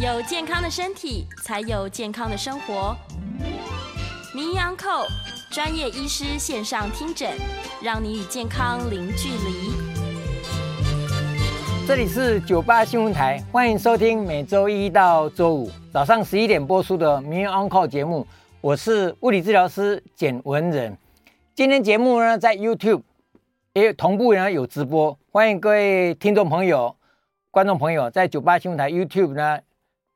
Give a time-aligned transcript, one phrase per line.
[0.00, 2.96] 有健康的身体，才有健康的生活。
[4.32, 5.08] 名医 Uncle
[5.50, 7.32] 专业医师线上听诊，
[7.82, 9.72] 让你与健康零距离。
[11.84, 18.24] 这里是九八新闻台，欢迎收听每周一到周五早上十一点播出的名医 Uncle 节目。
[18.60, 20.96] 我是物理治疗师简文仁。
[21.56, 23.02] 今天节目呢，在 YouTube
[23.72, 26.94] 也有同步呢有直播，欢迎各位听众朋友、
[27.50, 29.58] 观众朋友在九八新闻台 YouTube 呢。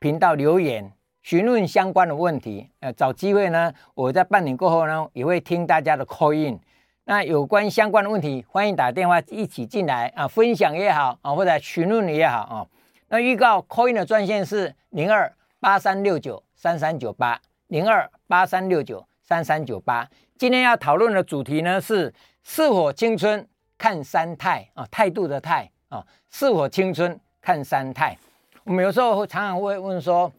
[0.03, 0.93] 频道留言
[1.23, 6.59] 询问相关的问题，呃，找机会呢，我在半年过后呢，也会听大家的 call in。
[7.05, 12.67] 那有关相关的问题，欢迎打电话一起进来啊，分享也好啊，或者询问也好啊。
[13.11, 20.09] 那预告 call in 的专线是零二八三六九三三九八零二八三六九三三九八。
[20.37, 23.47] 今天要讨论的主题呢是是否青春
[23.79, 28.19] 看三态啊，态度的态啊，是否青春看三态。
[28.65, 30.31] 我们有时候常常会问说：“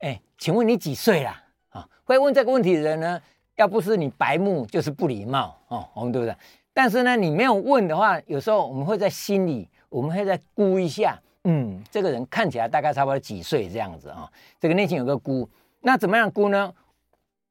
[0.00, 3.20] 哎，请问你几岁啦？”啊，会问这个问题的人呢，
[3.56, 6.34] 要不是你白目，就是不礼貌哦，我们对不对？
[6.72, 14.30] 但是呢，你没有问的话，有时候我们会在心里，我们会再估一下，嗯，这个人看起来大概差不多几岁这样子啊？
[14.60, 15.48] 这个内心有个估，
[15.80, 16.72] 那怎么样估呢？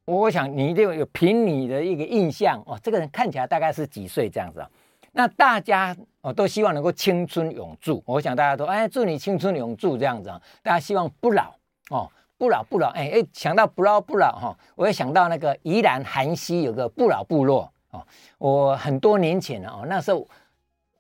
[0.06, 4.70] 我想你一定有凭你的一个印象哦，这个人看起来大概是几岁这样子啊？
[5.18, 11.52] 那大家哦都希望能够青春永驻，我想大家都哎祝你青春永驻这样子啊，大家希望不老
[11.90, 18.06] 哦，不老不老哎哎，想到不老不老哈，我也想到那个宜兰寒溪有个不老部落哦，
[18.38, 20.24] 我很多年前了哦，那时候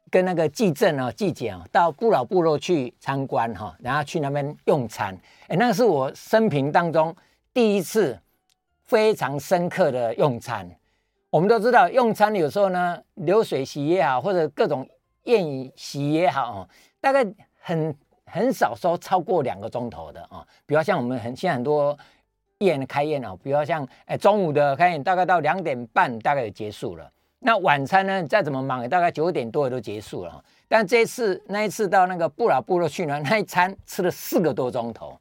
[0.09, 5.15] 跟那个季正啊季姐啊到不老部落去参观哈，然后去那边用餐，
[5.47, 7.15] 哎，那是我生平当中
[7.53, 8.19] 第一次
[8.85, 10.67] 非常深刻的用餐。
[11.37, 14.89] 我们都知道，用餐有时候呢，流水席也好，或者各种
[15.25, 17.23] 宴席也好哦，大概
[17.61, 20.43] 很很少说超过两个钟头的啊。
[20.65, 21.95] 比如像我们很现在很多
[22.57, 27.07] 宴的开宴哦，比如像哎中午的开宴，大概到两点半大概就结束了。
[27.37, 30.43] 那晚餐呢，再怎么忙，大概九点多也都结束了。
[30.67, 35.15] 但这一次那一次到那个布老部落去呢， 那一餐吃了四个多钟头，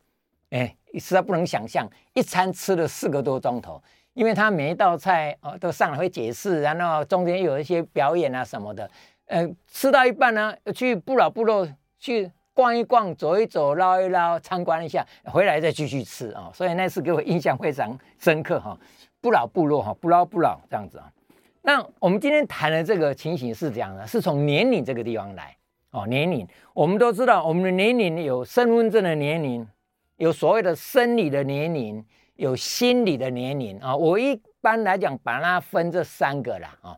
[0.49, 3.83] 哎，实在不能想象，一餐吃了四个多钟头。
[4.17, 8.91] 因为他每一道菜哦都上来会解释，然后中间有一些表演啊什么的，
[9.27, 11.69] 呃，吃到一半呢，去不老部落
[11.99, 18.75] 去逛一逛、走一走、绕一绕、参观一下，回来再继续吃啊、所以那次给我印象非常深刻哈、
[19.21, 21.13] 不老部落哈，不老不老这样子啊。
[21.61, 25.55] 那我们今天谈的这个情形是这样的，是从年龄这个地方来
[25.91, 26.07] 哦。
[26.07, 29.69] 年龄我们都知道，我们的年龄有身份证的年龄，
[30.17, 32.03] 有所谓的生理的年龄。
[32.37, 36.97] 有心理的年龄啊，我一般来讲把它分这三个啦啊。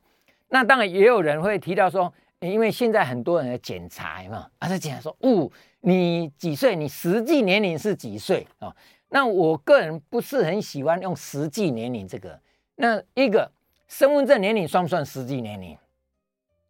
[0.48, 5.50] 那当然也有人会提到说，因为现在很多人的检查嘛，啊，是检查说，哦，
[5.80, 6.76] 你几岁？
[6.76, 8.74] 你实际年龄是几岁啊？
[9.10, 12.38] 那我个人不是很喜欢用实际年龄这个。
[12.76, 13.50] 那一个
[13.88, 15.76] 身份证年龄算不算实际年龄？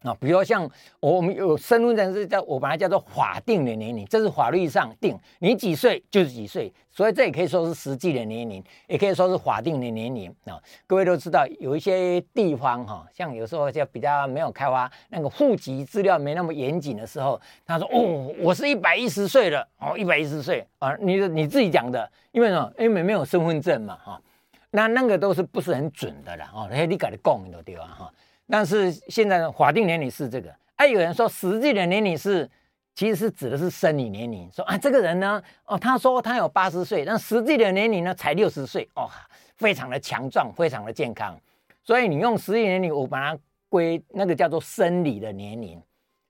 [0.02, 0.68] 啊，比如像
[1.00, 10.56] 我们有身份证是叫我把它叫做法定的年龄，这是法律上定，你几岁就是几岁，所以这也可以说是实际的年龄，也可以说是法定的年龄啊。
[10.86, 24.22] 各位都知道，有一些地方哈，像有时候就比较没有开发那个户籍资料没那么严谨的时候，他说哦，我是一百一十岁了哦，一百一十岁啊，你你自己讲的，因为呢，因为没有身份证嘛哈，
[24.70, 28.12] 那那个都是不是很准的啦哦，那你改的讲的对吧哈？
[28.48, 32.48] 但是现在的法定年龄是这个，哎、有人说实际的年龄是，
[32.94, 34.50] 其实是指的是生理年龄。
[34.50, 39.08] 说啊，这个人呢，哦，他说他有八十岁，但实际的年龄呢才六十岁，哦，
[39.56, 41.38] 非常的强壮，非常的健康。
[41.84, 43.38] 所以你用实际年龄，我把它
[43.68, 45.80] 归那个叫做生理的年龄。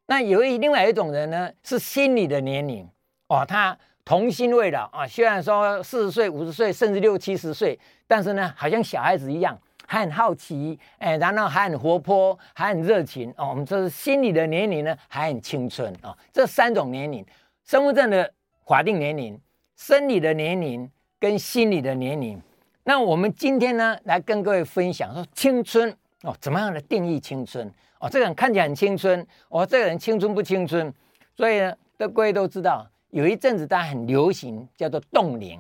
[0.07, 2.89] 那有一另外一种人呢，是心理的年龄，
[3.29, 9.57] 哦，他童心未老啊，虽然说四十岁、五十岁，甚至六七十岁，但是呢，好像小孩子一样。
[9.91, 13.49] 还很好奇，哎，然后还很活泼，还很热情哦。
[13.49, 16.19] 我们这是心理的年龄呢，还很青春啊、哦。
[16.31, 17.25] 这三种年龄，
[17.65, 18.31] 身份证的
[18.67, 19.41] 法定年龄、
[19.77, 22.39] 生理的年龄跟心理的年龄。
[22.85, 25.91] 那我们今天呢，来跟各位分享说青春
[26.23, 27.67] 哦，怎么样的定义青春
[27.99, 28.11] 哦？
[28.11, 30.93] 这个人看起来很青春，哦，这个人青春不青春？
[31.35, 35.59] 所以呢，各位都知道，有一阵子大家很流行叫做冻龄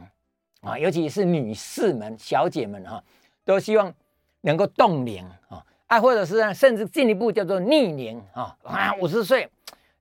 [0.61, 3.03] 啊，尤其是女士们、小姐们哈、
[3.43, 3.91] 都希望。
[4.43, 9.49] 能够冻龄啊，啊，或者是，甚至进一步叫做逆龄啊啊，五十岁，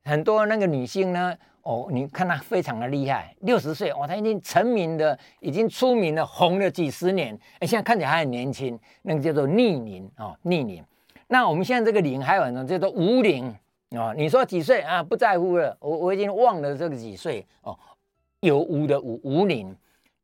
[0.03, 10.83] 很多那个女星呢，哦，你看她非常的厉害，六十岁哦，她已经成名的，已经出名了，红了几十年，哎，现在看起来还很年轻，那个叫做逆龄啊，逆龄。
[11.27, 13.47] 那我们现在这个龄还有呢，叫做无龄
[13.91, 15.01] 啊，你说几岁啊？
[15.01, 17.77] 不在乎了，我我已经忘了这个几岁哦，
[18.41, 19.75] 有无的无无龄。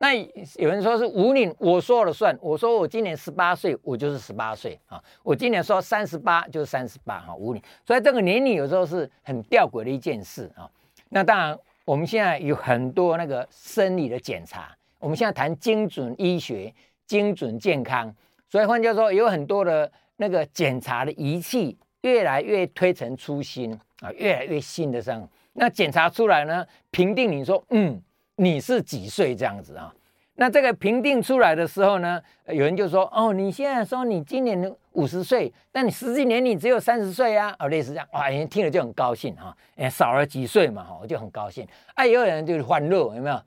[0.04, 0.14] 那
[0.62, 2.38] 有人说是无龄，我说了算。
[2.42, 5.02] 我说我今年十八岁，我就是十八岁啊。
[5.24, 7.64] 我今年说三十八就是三十八哈，无龄。
[7.86, 10.70] 所以这个年龄有时候是很吊诡的一件事啊。
[11.08, 16.74] 那当然，我们现在有很多那个生理的检查，我们现在谈精准医学、
[17.08, 18.14] 精准健康。
[18.50, 25.26] 所以换句话说，有很多的那个检查的仪器越来越推陈出新啊，越来越新的上。
[25.54, 28.02] 那检查出来呢，评定你说嗯。
[28.36, 29.94] 你是几岁这样子啊？
[30.36, 41.68] 那这个评定出来的时候呢，有人就说：“哦，你现在说你今年五十岁，但你实际年龄只有三十岁啊。”哦，类似这样，哇，人听了就很高兴哈，哎，少了几岁嘛，哈，我就很高兴。
[41.94, 43.40] 哎，也有人就是欢乐，有没有？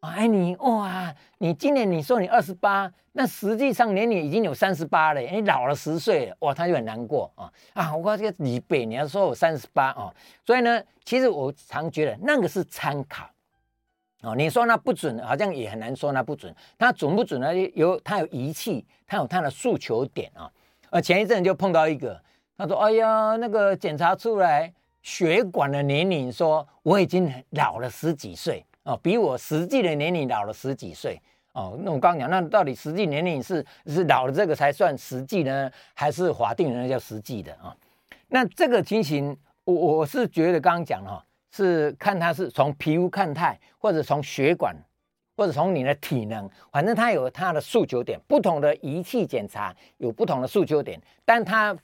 [0.00, 7.96] 哎，你哇，你今年你说你二十八，那实际上年龄已经有三十八了，你老了十岁了，哇，他就很难过啊啊！
[7.96, 10.12] 我这个李北，你要说我三十八哦，
[10.44, 13.26] 所以呢，其实我常觉得那个是参考。
[14.24, 16.54] 哦，你说那不准，好像也很难说那不准。
[16.78, 17.54] 它准不准呢？
[17.74, 20.50] 有它有仪器，它有它的诉求点啊。
[20.90, 22.18] 呃，前一阵就碰到一个，
[22.56, 24.72] 他说：“哎呀，那个检查出来
[25.02, 31.20] 血管的年龄，说我已经老了十几岁哦，比我实际的年龄老了十几岁
[31.52, 37.76] 哦。”那我刚讲，那到底实际年龄是是老了这个才算实际呢，还是法定人叫实际的啊？
[38.28, 41.22] 那这个情形，我我是觉得刚刚讲哈。
[41.54, 44.74] 是看它是从皮肤看态，或者从血管，
[45.36, 48.20] 或者从你的体能，反正它有它的诉求点。
[48.26, 51.76] 不同的仪器检查有不同的诉求点，但它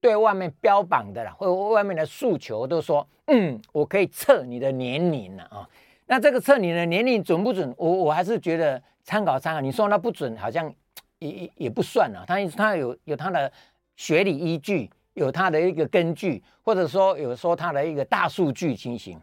[0.00, 5.68] 对外面标榜的啦，或外面的诉求都说，嗯，我可以测你的年龄了啊。
[6.06, 7.74] 那这个测你的年龄准不准？
[7.76, 9.60] 我我还是觉得参考参考。
[9.60, 10.72] 你说那不准，好像
[11.18, 12.24] 也也也不算了。
[12.26, 13.52] 它它有有它的
[13.96, 14.90] 学理依据。
[15.14, 19.20] 有它的一个根据，或者说有说它的一个大数据情形。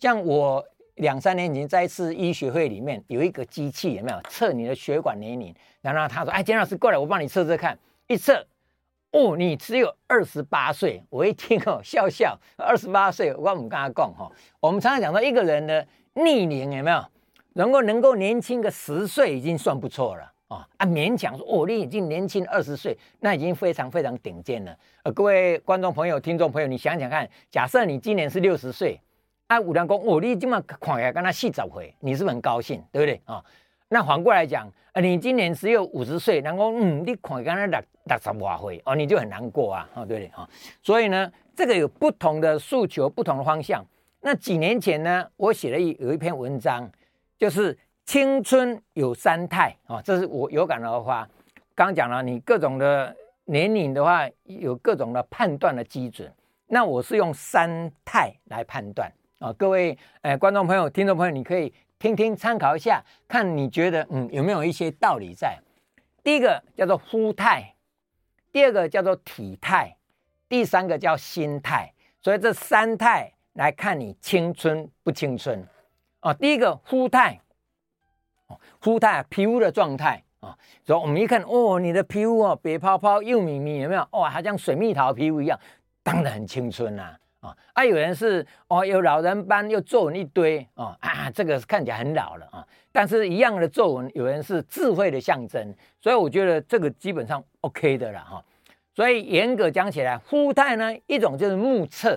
[0.00, 0.64] 像我
[0.96, 5.54] 两三年前在一次医学会里面有一个机器，有没有测你的血管年龄？
[5.80, 8.46] 然后他说：“哎，简老师过来，我帮你测测看。”一测，
[9.12, 11.02] 哦，你只有二十八岁。
[11.10, 14.30] 我一听哦，笑笑，二十八岁，我们跟他讲哈，
[14.60, 17.04] 我们常常讲说一个人的逆龄有没有，
[17.52, 20.32] 能够能够年轻个十岁已经算不错了。
[20.48, 24.74] 啊啊，勉强说哦，你已经年轻二十岁，那已经非常非常顶尖了。
[25.02, 28.98] 呃，各位观众朋友、听众朋友，你想想看，假设你今年是六十岁，
[29.46, 33.44] 啊，五郎公，哦，你今嘛看起来跟他细找回，你是不是很高兴，对不对啊？
[33.90, 40.48] 那反过来讲，呃，你今年只有五十岁，然后嗯，你看起来跟他六六十瓦回，哦，你就很难过啊，哦，对不对啊？
[40.82, 43.84] 所以呢，这个有不同的诉求，不同的方向。
[44.22, 46.90] 那几年前呢，我写了一有一篇文章，
[47.36, 47.76] 就是。
[48.08, 51.28] 青春有三态啊，这是我有感而发。
[51.74, 53.14] 刚讲了，你各种的
[53.44, 56.32] 年龄的话，有各种的判断的基准。
[56.68, 59.52] 那我是用三态来判断啊。
[59.52, 65.58] 各位诶，观众朋友、听众朋友，你可以听听参考一下，看你觉得嗯有没有一些道理在。
[66.24, 67.74] 第一个叫做肤态，
[68.50, 69.94] 第二个叫做体态，
[70.48, 71.92] 第三个叫心态。
[72.22, 75.62] 所以这三态来看你青春不青春
[76.20, 76.32] 啊。
[76.32, 77.38] 第一个肤态。
[78.80, 84.02] 肤态皮肤的状态啊，所以我们一看哦，你的皮肤哦，白泡泡又咪咪，有没有？
[84.12, 85.58] 哦，好像水蜜桃皮肤一样，
[86.02, 87.56] 当然很青春呐啊！
[87.72, 92.66] 啊，有人是哦，有老人斑又皱纹一堆哦啊，这个看起来很老了啊。
[92.92, 98.44] 但是一样的皱纹，有人是智慧的象征，所以我觉得这个基本上 OK 的了哈。
[98.94, 102.16] 所以严格讲起来，肤态呢，一种就是目测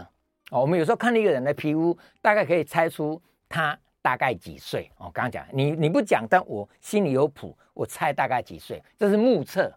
[0.51, 3.77] 哦，我们有时候看一个人的皮肤，大概可以猜出他。
[4.01, 4.89] 大概几岁？
[4.97, 9.71] 我刚刚讲，你你不讲，但我心里有谱，我猜大概几岁，这是目测。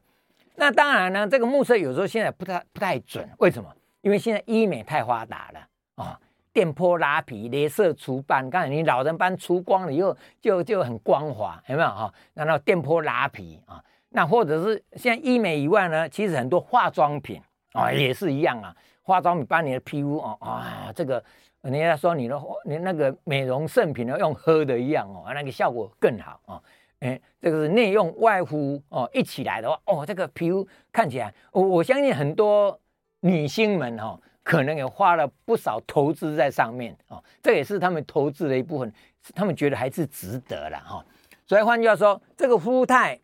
[0.57, 3.69] 那当然呢，这个目测有时候现在不太不太准，为什么？
[4.01, 6.21] 因为现在医美太发达了啊、
[6.53, 12.13] 电波拉皮、镭射除斑，刚才你老人斑除光了以后，就就很光滑，有没有哈？
[12.33, 21.23] 然后电波拉皮啊，那或者是现在医美以外呢，其实很多化妆品啊、也是一样啊，化妆品把你的皮肤哦啊这个。
[21.71, 26.63] 人家说你的你那个美容圣品要用喝的一样哦，那个效果更好啊！
[27.01, 32.79] 哎，这个是内用外敷哦，一起来的话哦，这个皮肤看起来，我我相信很多
[33.21, 38.93] 女星们哈，可能也花了不少投资在上面哦，这也是他们投资的一部分，
[39.35, 41.05] 他们觉得还是值得了哈。
[41.47, 43.19] 所以换句话说，这个肤态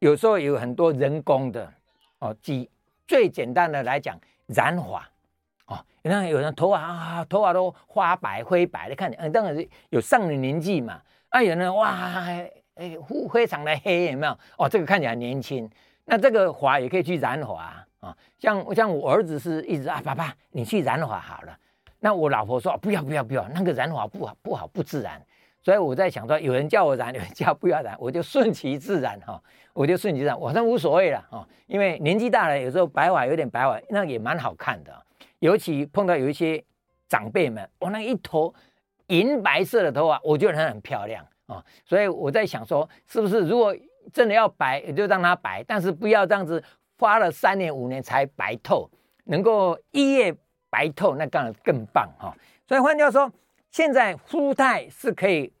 [0.00, 1.72] 有时候有很多人工的
[2.18, 2.68] 哦，举
[3.06, 5.08] 最简单的来讲，染发。
[5.66, 11.00] 哦，你看有人头发啊，头发都花白灰白的，看起来，嗯，当然是有上了年纪嘛。
[11.30, 12.24] 啊，有人哇，
[12.74, 14.38] 哎，肤非常的黑，有没有？
[14.58, 15.68] 哦，这个看起来年轻。
[16.04, 21.56] 那这个发也可以去染发啊，像像我儿子是一直啊，爸爸你去染发好了。
[22.00, 25.20] 那我老婆说不要不要不要，那个染发不好不好不自然。
[25.62, 29.42] 所以我在想说，有人叫我染，有人叫不要染，我就顺其自然哈，
[29.72, 34.92] 我就顺其自然，我说无所谓了哈，因为年纪大了，有时候白发有点白发，那也蛮好看的，
[35.44, 36.64] 尤其碰到有一些
[37.06, 38.54] 长辈们，我那一头
[39.08, 43.76] 银白色的头发，我觉得它很漂亮啊，所以我在想说，是不是如果
[44.10, 46.62] 真的要白，也就让它白，但是不要这样子
[46.98, 48.90] 花了三年五年才白透，
[49.24, 50.34] 能够一夜
[50.70, 52.34] 白透，那当然更棒哈。
[52.66, 53.30] 所以换句话说。
[53.70, 55.52] 现在肤态是可以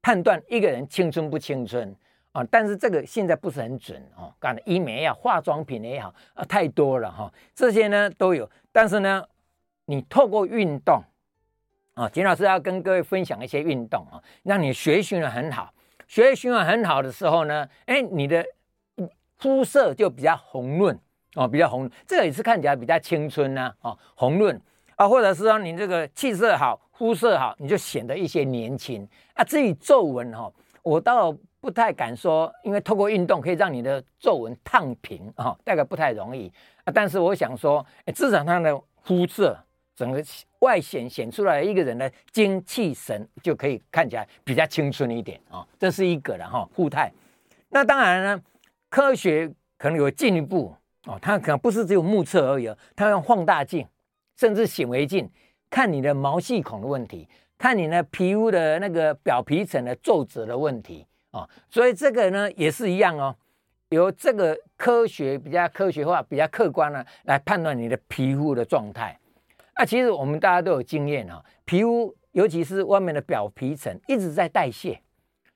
[0.00, 1.94] 判断一个人青春不青春
[2.32, 4.32] 啊，但是这个现在不是很准哦。
[4.40, 8.50] 刚的医美也好，化妆品也好啊，太多了哈，这些呢都有。
[8.78, 9.26] 但是呢，
[9.86, 11.02] 你透过运动
[11.94, 15.74] 啊，简老师要跟各位分享一些运动啊，让你血液循环很好。
[16.06, 18.46] 血液循环很好的时候呢，哎，你的
[19.36, 20.96] 肤色就比较红润
[21.34, 24.62] 哦，比较红，这个也是看起来比较青春呢啊，红润
[24.94, 26.80] 啊，或者是说你这个气色好。
[26.92, 29.42] 肤色好，你就显得一些年轻啊。
[29.42, 30.48] 至于皱纹哈，
[30.84, 36.52] 我倒不太敢说，因为透过运动可以让你的皱纹烫平啊，大概不太容易
[36.84, 36.92] 啊。
[36.92, 37.84] 但是我想说，
[38.14, 39.58] 至少他的肤色
[39.96, 40.22] 整个
[40.60, 45.66] 外显显出来一个人的精气神就可以看起来比较青春一点啊。
[45.78, 47.12] 这是一个的哈，肤态。
[47.70, 48.42] 那当然呢，
[48.88, 50.74] 科学可能有进一步
[51.06, 53.86] 哦，它可能不是只有目测而已，它用放大镜
[54.36, 55.28] 甚至显微镜。
[55.70, 63.36] 看你的毛细孔的问题，看你的皮肤的那个表皮层的皱褶的问题、哦，所以这个呢也是一样哦，
[63.90, 69.18] 由这个科学比较科学化、比较客观呢来判断你的皮肤的状态。
[69.74, 75.00] 啊，其实我们大家都有经验啊、哦，皮肤尤其是外面的表皮层一直在代谢，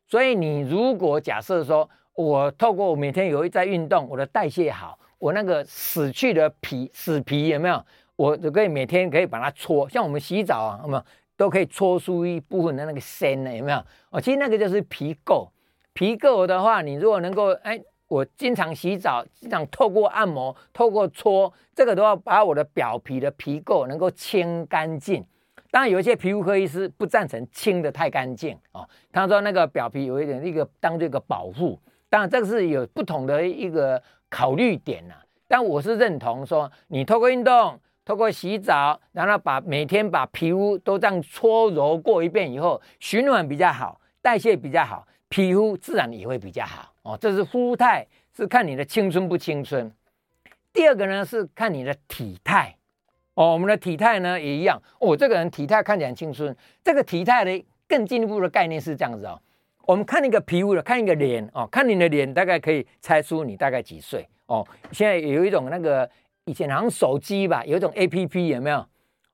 [0.07, 7.85] 所以你如果假设说我透过我每天有一在运动，我的代谢好，我那个死去的皮死皮有没有？
[8.15, 11.05] 我就可以每天可以把它搓，像我们洗澡啊，有没有
[11.37, 13.53] 都可以搓出一部分的那个鲜呢？
[13.57, 13.79] 有没有？
[14.11, 15.49] 哦，其实那个就是皮垢。
[15.95, 25.25] 皮垢的话，你如果能够，哎，我经常洗澡，经常透过按摩、透过搓，这个都要把我的表皮的皮垢能够清干净。
[25.71, 31.79] 当然，有一些皮肤科医师不赞成清的太干净哦，他说那个表皮有一点一个当这个保护。
[32.09, 35.23] 当然，这个是有不同的一个考虑点呐、啊。
[35.49, 37.79] 但我是认同说，你透过运动。
[38.05, 47.17] 透过洗澡，然后把每天把皮肤都这样搓揉过一遍以后，循环比较好，代谢比较好，皮肤自然也会比较好哦。
[47.19, 49.91] 这是肤态，是看你的青春不青春。
[50.75, 52.77] 第二个呢是看你的体态
[53.33, 55.17] 哦，我们的体态呢也一样哦。
[55.17, 59.41] 这个人体态看起来很青春，这个体态的更进一步的概念是这样子哦。
[59.87, 64.63] 我们看一个皮肤的，看一个脸哦，看你的脸大概可以猜出你大概几岁哦。
[64.93, 66.09] 现在有一种那个。
[66.45, 68.85] 以前好像手机吧，有一种 APP 有没有？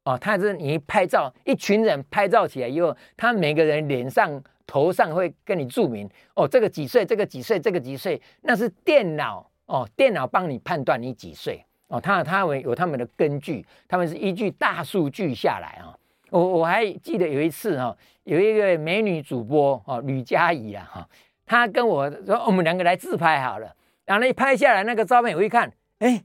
[0.05, 4.31] 哦，它是你一拍照，一群人拍照起来以后，他每个人脸上、
[4.69, 15.99] 头上会跟你注明哦，这个几岁，这个几岁，这个几岁，那是电脑哦，电脑帮你判断你几岁哦，他他们有他们的根据，他们是依据大数据下来啊、哦。
[16.31, 21.09] 我我还记得有一次哈、哦，有一个美女主播哦，吕佳怡啊哈，
[21.45, 26.23] 她跟我说，我们两个来自拍好了，然后一拍下来那个照片，我一看，哎。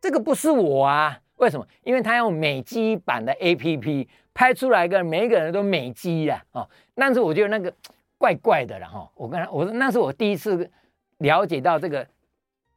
[0.00, 1.18] 这个不是我啊？
[1.38, 1.66] 为什么？
[1.82, 6.68] 因为他用美肌版的 APP 拍出来，个每一个人都美肌呀，哦。
[6.94, 7.72] 但是我觉得那个
[8.16, 9.10] 怪怪的了哈。
[9.14, 10.70] 我跟他我说，那是我第一次
[11.18, 12.06] 了解到这个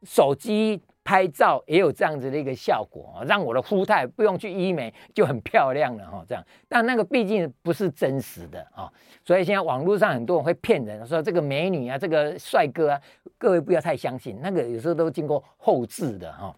[0.04, 6.24] 手机拍照也有这样子的一个效果，让我的肤态不用去医美就很漂亮了哈。
[6.28, 8.90] 这样，但那个毕竟不是真实的啊，
[9.24, 13.00] 所以现在网络上很多人会骗人说这个美女啊，这个帅哥啊，
[13.36, 16.54] 各位不要太相信，那个有时候都经过后置的哈。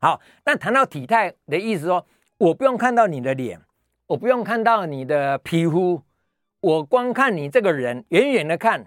[0.00, 2.06] 好，那谈到体态的意思说，
[2.38, 3.60] 我不用看到你的脸，
[4.06, 6.00] 我不用看到你的皮肤，
[6.60, 8.84] 我光看你这个人，远远的看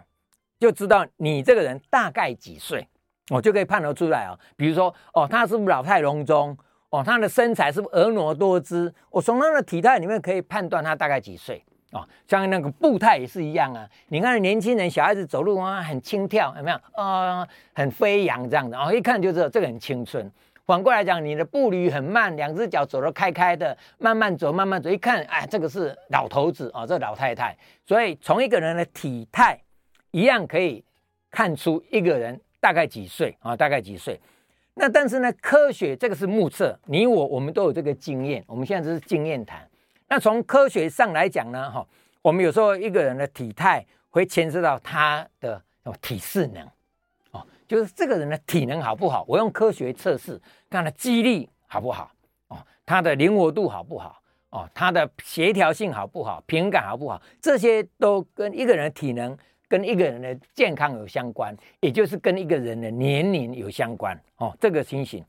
[0.59, 2.87] 就知道你这个人大概几岁，
[3.29, 4.37] 我就可以判断出来啊。
[4.55, 6.57] 比如说，哦，他是不是老态龙钟？
[6.91, 8.93] 哦，他的身材是不是婀娜多姿？
[9.09, 12.07] 我从他的体态里面可以判断他大概几岁啊。
[12.27, 13.85] 像那个步态也是一样啊。
[14.07, 17.47] 你看年轻人小孩子走路啊，很轻跳，有没有啊？
[17.73, 20.31] 很飞扬这样的啊，一看就知道这个很青春。
[20.65, 27.57] 反过来讲，你的步履很慢，两只脚走得开开的，慢慢走，慢慢走，一看，哎，这个是老头子啊，这老太太。
[27.85, 29.59] 所以从一个人的体态
[30.11, 30.83] 一样可以
[31.29, 34.19] 看出一个人大概几岁啊，大概几岁。
[34.75, 39.67] 那但是呢，科学这个是目测，你我我们都有这个经验，我们现在这是经验谈。
[40.07, 41.85] 那从科学上来讲呢，哈，
[42.21, 45.61] 我们有时候一个人的体态会牵涉到他的
[46.01, 46.65] 体适能。
[47.71, 49.23] 就是这个人的体能好不好？
[49.29, 50.37] 我用科学测试，
[50.69, 52.11] 看他肌力好不好
[52.49, 59.37] 哦，他的灵活度好不好哦，他的协调性好不好，平感好不好，这些都跟一个人的体能、
[59.69, 64.53] 跟一个人的健康有相关，也就是跟一个人的年龄有相关哦。
[64.59, 65.23] 这个情形，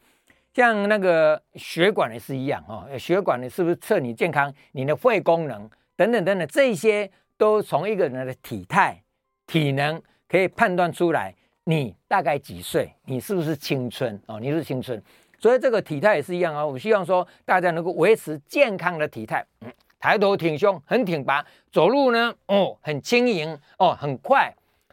[0.53, 7.09] 像那个血管也是一样哦，血管呢是不是测你健康、你的肺功能等等等等，这些
[7.39, 9.01] 都从一个人的体态、
[9.47, 11.33] 体能可以判断出来，
[11.64, 14.40] 你大概几岁，你是不是青春哦？
[14.40, 15.00] 你是青春。
[15.38, 24.52] 所以这个体态也是一样啊，我希望说大家能够维持健康的体态，嗯，抬头挺胸，很挺拔，走路呢，哦，很轻盈，哦，很快。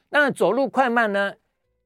[0.10, 1.34] 那走路快慢呢，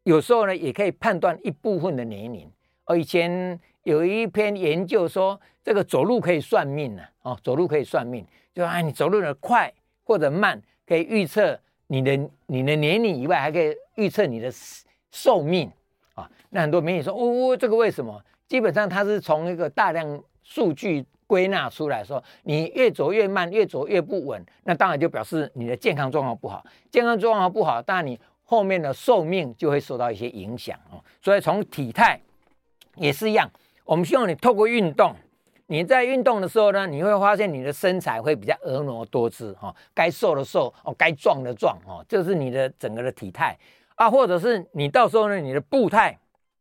[0.03, 2.49] 有时候呢也可以判断一部分的年龄。
[2.85, 9.73] 哦，以前有一篇研究说，这个走路可以算命呢，哦，走路可以算命，就啊，你走路的快
[10.03, 14.51] 或者慢，可以预测你的你的年龄以外，还可以预测你的
[15.11, 15.71] 寿命
[16.15, 16.29] 啊。
[16.49, 18.21] 那很多媒体说，哦，哦，这个为什么？
[18.47, 26.63] 基本上它是从一个大量数据归纳出来说，你越走越慢，越走越不稳，那当然就表示你的健康状况不好。
[26.91, 31.03] 健康状况不好，当然你后面的寿命就会受到一些影响哦。
[31.21, 32.19] 所以从体态
[32.97, 33.49] 也是一样，
[33.85, 35.15] 我们希望你透过运动，
[35.67, 43.57] 你在运动的时候呢，你会发现你的身材会比较婀娜多姿哈，该瘦的瘦哦，该壮的壮哦，这是你的整个的体态
[43.95, 46.17] 啊，或者是你到时候呢，你的步态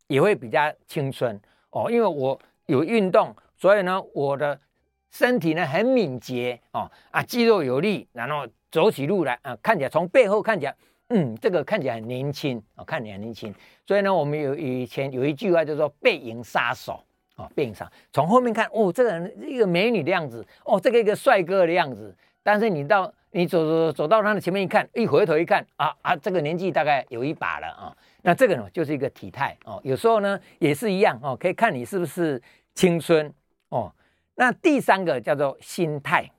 [0.07, 1.39] 也会比较青春。
[1.71, 4.61] 哦，因为我有运动，所以呢，我的
[5.11, 10.77] 身体呢很敏捷哦，啊，肌肉有力，然后走起路来啊，看起来从背后看起来，
[11.09, 13.55] 嗯，这个看起来很年轻哦，看起来很年轻。
[13.87, 17.03] 所以呢，我们有以前有一句话叫做“背影杀手”
[17.37, 27.97] 哦，背影上，从后面看哦，这个人一个美女的样子，哦，这个一个帅哥的样子，但是你到你走走走到他的前面一看，一回头一看啊啊，这个年纪大概有一把了啊。
[28.23, 32.41] 那这个呢，就是一个体态哦，有时候呢也是一样哦，可以看你是不是
[32.75, 33.33] 青春
[33.71, 33.93] 哦。
[34.35, 36.31] 那第三个叫做心态，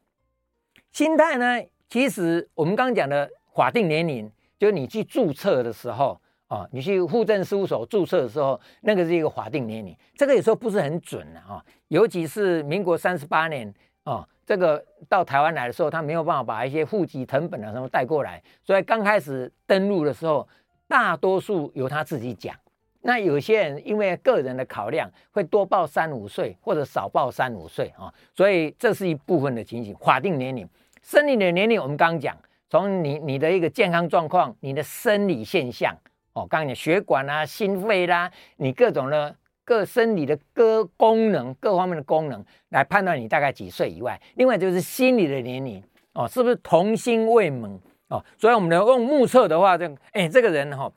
[0.91, 6.19] 心态呢，其实我们刚刚讲的法定年龄，就是你去注册的时候
[6.53, 11.63] 哦，你去户政事务所注册的时候，那个是一个法定年龄，这个有时候不是很准的啊。
[11.87, 20.47] 尤其是民国三十八年哦，这个到台湾来的时候，他没有办法把一些户籍成本啊什么带过来，所以刚开始登录的时候。
[20.85, 22.55] 大多数由他自己讲，
[23.01, 29.95] 那有些人因为个人的考量，会多报三五岁或者少报三五岁啊，所以这是一部分的情形。
[29.95, 30.67] 法定年龄、
[31.01, 32.37] 生理的年龄，我们刚刚讲，
[32.69, 35.95] 从你你的一个健康状况、你的生理现象
[36.33, 45.81] 哦，刚刚讲血管啊、心肺啦，你各种的各生理的各功能、各方面的功能来判断你大概几岁以外，另外就是心理的年龄
[46.13, 47.77] 哦，是不是童心未泯？
[48.09, 50.93] 哦，所以我们能用目测的话，就哎，这个人哈、哦，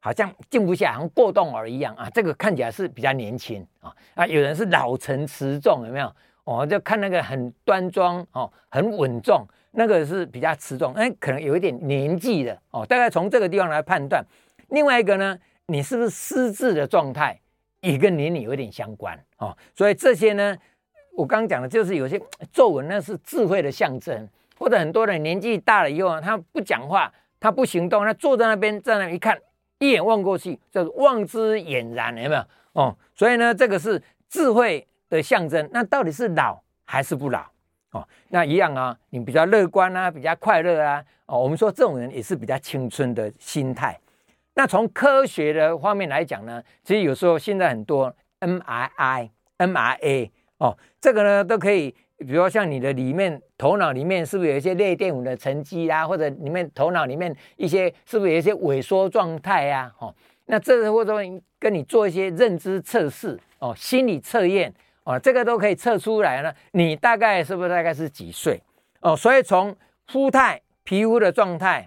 [0.00, 2.08] 好像静不下，像过动儿一样啊。
[2.10, 6.12] 这个看起来是比较年轻啊啊，有人是老成持重，有没有？
[6.44, 12.86] 哦，就看那个很端庄哦，很稳重，那个是比较持重，哎，可能有一点年纪的哦。
[12.86, 14.24] 大概从这个地方来判断。
[14.68, 17.38] 另外一个呢，你是不是失智的状态，
[17.80, 19.56] 也跟年龄有点相关哦。
[19.74, 20.56] 所以这些呢，
[21.16, 22.20] 我刚刚讲的就是有些
[22.52, 24.28] 皱纹，那是智慧的象征。
[24.58, 29.38] 或者很多人年纪大了以后，他不讲话，他不行动，他坐在那边，在那一看，
[29.80, 32.42] 一眼望过去，就是望之俨然，有没有？
[32.72, 35.68] 哦，所以呢，这个是智慧的象征。
[35.72, 37.44] 那到底是老还是不老？
[37.90, 44.00] 哦，那一样啊，你比较乐观啊，比较快乐啊，哦，我们说这种人也是比较青春的心态。
[44.56, 51.94] 那从科学的方面来讲呢，其实有时候现在很多 MRI、MRA 哦，这个呢都可以。
[52.18, 59.92] 比如说像你的里面头脑里面是不是有一些类淀粉的沉积啊，或者里面头脑里面一些是不是有一些萎缩状态啊？
[59.98, 60.14] 哦，
[60.46, 61.12] 那这个或者
[61.58, 64.72] 跟你做一些认知测试哦，心理测验
[65.04, 66.50] 哦，这个都可以测出来呢。
[66.72, 68.62] 你大概是不是大概是几岁
[69.00, 69.14] 哦？
[69.14, 71.86] 所以从肤态、皮肤的状态，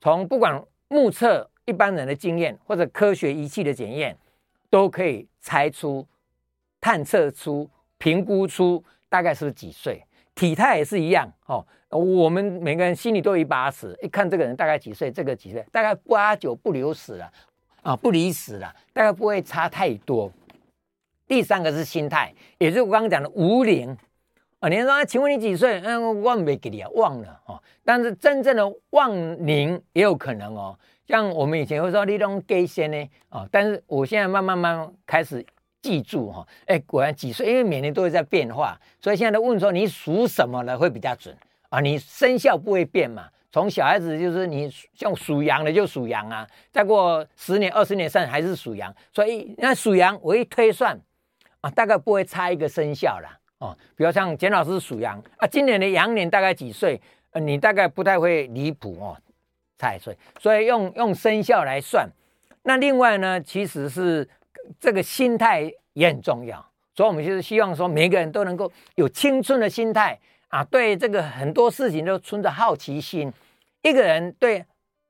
[0.00, 4.16] 从不管目测一般人的经验或者科学仪器的检验，
[4.70, 6.06] 都可以猜出、
[6.80, 8.82] 探测出、评估出。
[9.08, 10.02] 大概是几岁？
[10.34, 11.62] 体态也是一样哦。
[11.90, 17.30] 我们每个人心里都有一把尺，一看这个人大概几岁，这个几岁，大概八九不离十了
[17.82, 20.32] 啊，不离十了，大概不会差太多。
[21.26, 23.94] 第三个是心态，也就是我刚刚讲的无龄
[24.62, 24.68] 啊。
[24.70, 25.82] 你说，请问你几岁？
[25.84, 27.62] 嗯，忘没给你啊，忘了哦。
[27.84, 29.14] 但是真正的忘
[29.46, 30.78] 龄也有可能哦。
[31.06, 35.44] 像我们以前会说你都给先呢哦，但是我现在慢慢慢慢开始。
[35.82, 37.44] 记住哈，哎，果然几岁？
[37.44, 41.36] 因为每年都会在变化，所以现在都问说你属什么的会比较准
[41.70, 41.80] 啊？
[41.80, 43.28] 你生肖不会变嘛？
[43.50, 50.96] 从小孩子就是你像属羊的就属羊啊，再过十年、二十年、三十年还是属羊，所以那属羊我一推算
[51.62, 53.36] 啊，大概不会差一个生肖啦。
[53.62, 53.76] 哦。
[53.96, 57.00] 比如像简老师属羊啊，今年的羊年大概几岁？
[57.40, 59.16] 你大概不太会离谱哦，
[59.78, 60.16] 太岁。
[60.38, 62.06] 所以用用生肖来算。
[62.64, 64.28] 那另外呢，其实是
[64.78, 66.64] 这个心态也很重要。
[66.94, 73.32] 所以，我们就是希望说，每个人都能够有青春的心态啊，对这个很多事情都存着好奇心。
[73.80, 74.62] 一个人对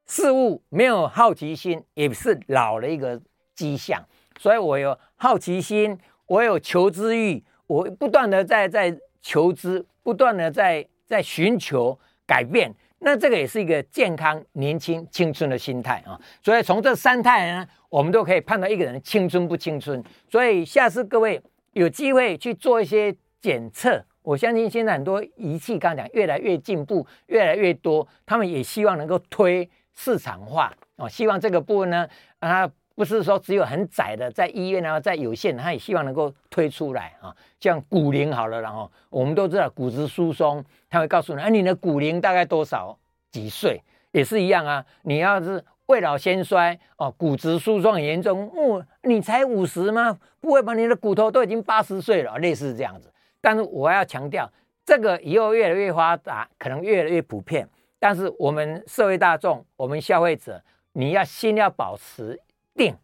[0.06, 3.20] 事物没有好奇心，也是老的一个
[3.56, 4.00] 迹象。
[4.38, 12.72] 所以我有好奇心，我有求知欲，我不断的在在求知，不断的在在寻求改变。
[12.98, 16.20] 那这个也是一个健康、年轻、青春的心态啊。
[16.42, 20.02] 所以从这三态呢，我们都可以判断一个人青春不青春。
[20.30, 21.40] 所以下次各位。
[21.74, 31.08] 有机会去做一些检测，我相信现在很多仪器，刚讲越来越进步，越来越多，他们也希望能够推市场化啊。
[31.08, 32.06] 希望这个部分呢，
[32.40, 37.34] 啊，不是说只有很窄的在医院啊，在有限，他也希望能够推出来啊。
[37.60, 42.98] 像骨龄好了，然后我们都知道骨质疏松，他会告诉你，哎，你的骨龄大概多少
[43.30, 44.84] 几岁，也是一样啊。
[45.02, 45.64] 你要是。
[45.86, 48.48] 未老先衰哦，骨质疏松很严重。
[48.56, 50.16] 哦，你才五十吗？
[50.40, 50.72] 不会吧？
[50.72, 53.12] 你的骨头都已经八十岁了，类似这样子。
[53.42, 54.50] 但是我要强调，
[54.86, 57.68] 这个以后越来越发达，可能越来越普遍。
[57.98, 62.40] 但是我们社会大众，我们消费者，你要心要保持
[62.74, 62.96] 定。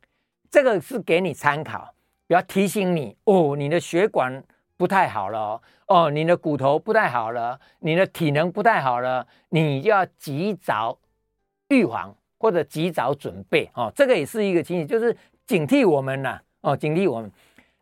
[0.50, 1.94] 这个是给你参考，
[2.28, 4.42] 要提醒你哦，你的血管
[4.76, 10.98] 不太好了哦，你的骨头不太好了，你的体能不太好了，你就要及早
[11.68, 12.14] 预防。
[12.40, 17.28] 或者及早准备哦，这个也是一个情形，就是警惕我们呐哦，警惕我们。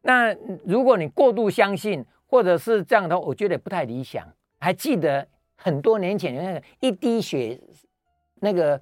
[0.00, 4.26] 那如果你过度相信，或者是这样的话，我觉得不太理想。
[4.58, 7.60] 还记得很多年前那个一滴血，
[8.40, 8.80] 那个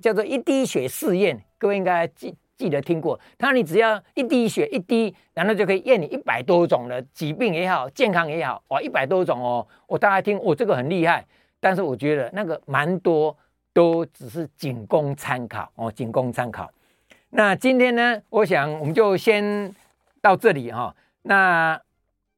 [0.00, 3.18] 叫做一滴血试验，各位应该记记得听过。
[3.36, 9.66] 他你只要一滴血一滴，然后就可以验你一百多种的疾病也好，健康也好，哇，一百多种哦。
[9.86, 11.24] 我大概听，我这个很厉害，
[11.60, 13.36] 但是我觉得那个蛮多。
[13.74, 16.68] 都只是仅供参考哦，仅供参考。
[17.30, 19.72] 那今天呢，我想我们就先
[20.20, 20.96] 到这里哈、哦。
[21.22, 21.80] 那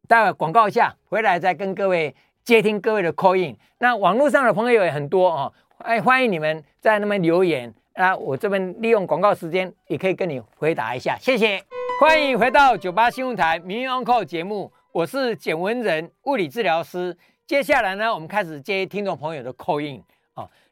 [0.06, 3.56] 待会广告一下，回来再跟各位接听各位的 call in。
[3.78, 5.50] 那网络上的朋友也很多哦，
[5.82, 7.72] 哎，欢迎你们在那边留言。
[7.94, 11.62] 那我这边利用广告时间，也可以跟你回答一下，谢谢。
[12.00, 17.16] 欢迎回到九八新闻台《名医 on call》节目，我是简文仁，物理治疗师。
[17.46, 20.02] 接下来呢，我们开始接听众朋友的 call in。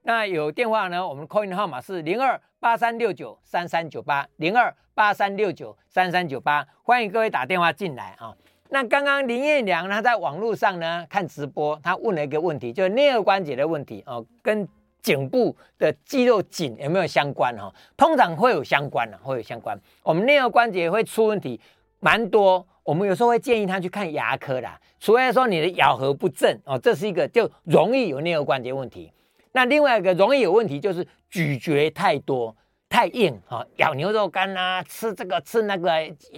[0.02, 1.06] 那有电话呢？
[1.06, 8.34] 我们 call in 的号码是零二八三六九三三九八零二八三六九三三九八，欢迎各位打电话进来啊。
[8.70, 14.66] 那刚刚林彦良他在网络上呢看直播，他问了一个问题，就是颞颌关节的问题哦，跟
[15.08, 17.72] 颈部的肌肉紧有没有相关哈？
[17.96, 19.74] 通常会有相关的，会有相关。
[20.02, 21.58] 我们颞顎关节会出问题
[22.00, 29.10] 蛮多，我们有时候会建议他去看牙科啦，除非说你的咬合不正哦，这是一个就容易有颞顎关节问题。
[29.52, 32.54] 那另外一个容易有问题就是咀嚼太多
[32.90, 35.90] 太硬哈，咬牛肉干啊，吃这个吃那个，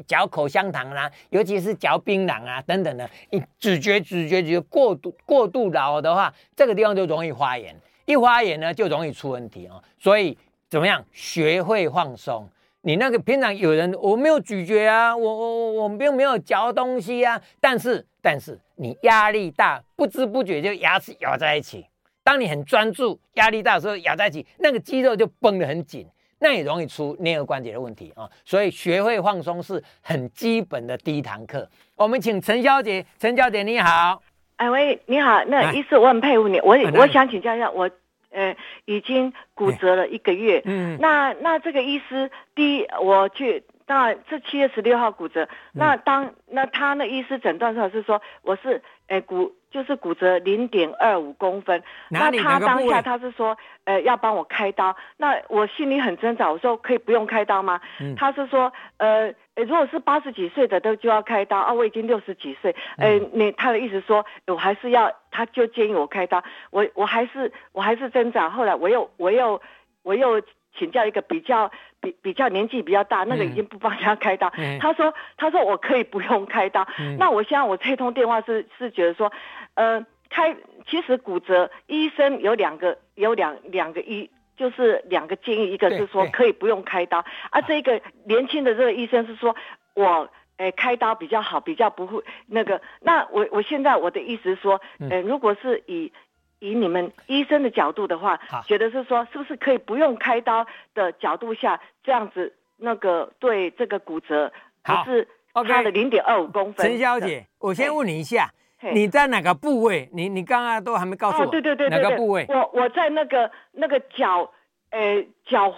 [0.06, 7.74] 嚼口香糖啊，尤其是嚼槟榔啊等等的，你咀嚼咀嚼咀嚼过度过度老的话，这个地方就容易发炎，
[8.10, 9.80] 一发炎呢就容易出问题啊。
[9.98, 10.36] 所以
[10.68, 11.04] 怎么样？
[11.12, 12.48] 学会放松。
[12.82, 21.86] 你那个平常有人我没有咀嚼啊，我我我我并没有嚼东西啊，但是但是你压力大，不知不觉就牙齿咬在一起。
[22.22, 26.06] 当你很专注、压力大的时候，咬在一起，那个肌肉就绷得很紧，
[26.38, 28.26] 那也容易出颞顎关节的问题啊。
[28.44, 31.68] 所以学会放松是很基本的第一堂课。
[31.96, 34.22] 我们请陈小姐，陈小姐你好，
[34.60, 37.88] 哎喂，你好，那医师我很佩服你，我我想请教一下，我
[38.30, 43.64] 呃已经骨折了一个月，嗯，那那这个医师第一我去。
[43.90, 57.80] 那这七月十六号骨折，那当那他那医师诊断出来是说我是诶、欸、骨就是骨折零点二五公分，那他当下他是说呃要帮我开刀，那我心里很挣扎，我说可以不用开刀吗？
[57.98, 69.60] 嗯、他是说呃如果是八十几岁的都就要开刀啊，我已经六十几岁，呃你他的意思说我还是要，他就建议我开刀，我我还是我还是挣扎，后来我又我又
[70.04, 70.40] 我又。
[70.80, 74.50] 请教一个比较比比较年纪比较大，那个已经不帮人家开刀。
[74.56, 76.88] 嗯、 他说他说我可以不用开刀。
[76.98, 79.30] 嗯、那我现在我这通电话是是觉得说，
[79.74, 80.56] 呃，开
[80.88, 89.54] 其实骨折医生有两个有两两个医就是两个建议，一个是说可以不用开刀，啊，这个年轻的这个医生是说
[89.94, 92.80] 我诶、呃、开刀比较好，比较不会那个。
[93.00, 96.12] 那我我现在我的意思是说，呃，如果是以
[96.60, 104.52] 以你们医生的角度的话，好觉得是说，是不是可以不用开刀的角度下，这样子那个对这个骨折，
[104.84, 105.26] 好是
[105.66, 106.86] 差了零点二五公分。
[106.86, 108.50] 陈小姐，我先问你一下，
[108.92, 110.10] 你在哪个部位？
[110.12, 111.46] 你你刚刚都还没告诉我。
[111.46, 112.44] 对对对哪个部位？
[112.50, 114.50] 我我在那个那个脚，
[114.90, 115.72] 呃脚，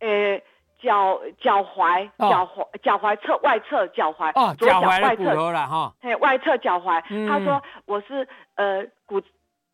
[0.00, 0.38] 呃
[0.82, 5.94] 脚脚踝脚踝脚踝侧外侧脚踝哦，脚踝的骨头了哈。
[6.02, 7.02] 嘿，外侧脚踝。
[7.26, 9.18] 他说我是呃骨。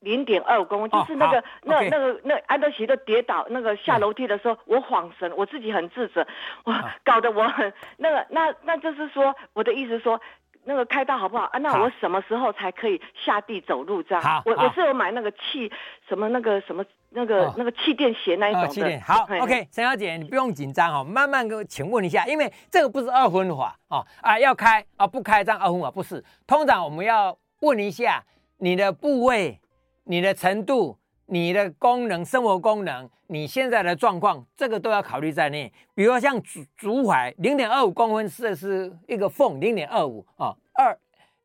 [0.01, 6.27] 零点二公分，就是那个、哦、那 okay 那个那安德奇的跌倒，那个下楼梯的时候，我恍神，我自己很自责，
[6.65, 6.73] 我
[7.05, 10.21] 搞得我很那个那那就是说，我的意思说，
[10.65, 11.59] 那个开刀好不好啊？
[11.59, 14.23] 那我什么时候才可以下地走路这样？
[14.23, 15.73] 好我我是有买那个气
[16.09, 18.69] 什么那个什么那个、哦、那个气垫鞋那一种的。
[18.69, 28.23] 气垫好，OK，陈小姐你不用紧张哦，慢慢给我请问一下，因为这个不是二分法哦啊，要开啊不开这样二分法不是，通常我们要问一下
[28.59, 29.59] 你的部位。
[30.09, 35.73] 你的程度、你的功能、生活功能、你现在的状况，这个都要考虑在内。
[35.95, 40.97] 比如说像足足踝零点二五公分，是是一个缝，零点二五啊，二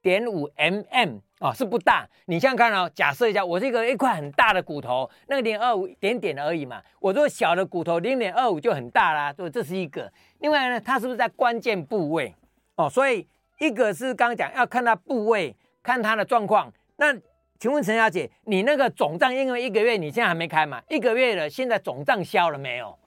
[0.01, 2.07] 点五 mm 啊，是不大。
[2.25, 6.79] 你想想看哦，假设一下，我是一个一块很大的骨头，那个零点二五一点点而已嘛。
[6.99, 10.11] 我说小的骨头零点二五就很大啦，所以这是一个。
[10.37, 12.35] 另外呢，它是不是在关键部位
[12.75, 12.87] 哦？
[12.87, 16.71] 所以一个是刚讲要看它部位，看它的状况。
[16.97, 17.11] 那
[17.61, 20.81] 请问陈小姐，你那个肿胀，因为一个月你现在还没开嘛？
[20.89, 22.97] 一个月了，现在肿胀消了没有？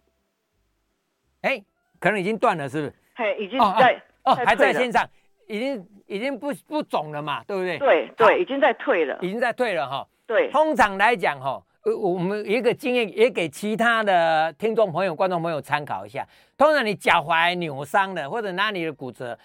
[1.40, 1.60] 哎，
[1.98, 2.94] 可能已经断了，是不是？
[3.16, 5.04] 嘿，已经在哦，哦，还在线上，
[5.48, 7.78] 已经已经不不肿了嘛，对不对？
[7.78, 10.06] 对对，已经在退了，已经在退了哈。
[10.24, 16.24] 对，通常来讲哈，呃我们一个经验也给其他的听众朋友、观众朋友参考一下。
[16.56, 19.36] 通常你脚踝扭伤了或者哪里的骨折，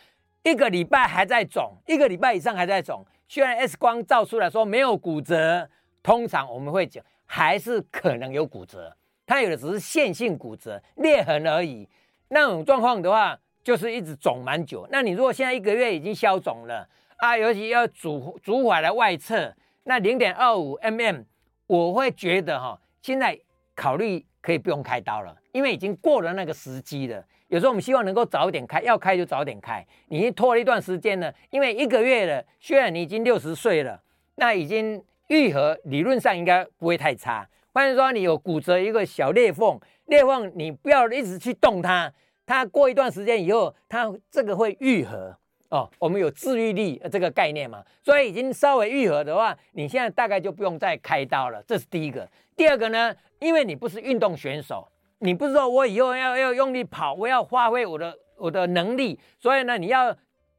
[0.43, 3.03] 一个礼拜还在肿，一个礼拜以上还在肿。
[3.29, 5.69] 虽然 X 光照出来说没有骨折，
[6.01, 8.91] 通常我们会讲还是可能有骨折，
[9.27, 11.87] 它有的只是线性骨折、裂痕而已。
[12.29, 14.87] 那种状况的话，就是一直肿蛮久。
[14.91, 21.23] 那你如果现在一个月已经消肿了啊，尤其要足足踝的外侧，那零点二五 mm，
[21.67, 23.39] 我会觉得哈，现在
[23.75, 27.23] 考虑可以不用开刀了，因为已经过了那个时机了。
[27.49, 29.85] 有时候我们希望能够早点开，要开就早点开。
[30.07, 33.99] 你已经拖了一段时间了，因为一个月了，虽然你已经六十岁了，
[34.35, 37.47] 那已经愈合，理论上应该不会太差。
[37.73, 42.11] 换句话说，你有骨折一个小裂缝，裂缝你不要一直去动它，
[42.45, 45.35] 它过一段时间以后，它这个会愈合
[45.69, 45.89] 哦。
[45.97, 51.63] 我们有治愈力这个概念嘛，所以已经稍微愈合的话，你现在大概就不用再开刀了。
[51.67, 52.29] 这是第一个。
[52.55, 54.87] 第二个呢，因为你不是运动选手。
[55.19, 60.15] 你不是说我以后要要用力跑，我要发挥我的我的能力，所以呢，你要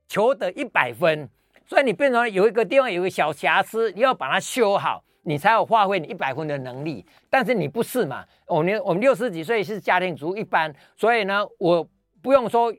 [0.06, 1.28] 求得一百分，
[1.64, 7.04] 所以你变成有一个地方有个小瑕疵，你要把它修好，你才有发挥你一百分的能力。
[7.30, 8.22] 但是你不是嘛？
[8.46, 11.88] 我们我们六十几岁是家庭主一般，所以呢，我
[12.20, 12.70] 不用说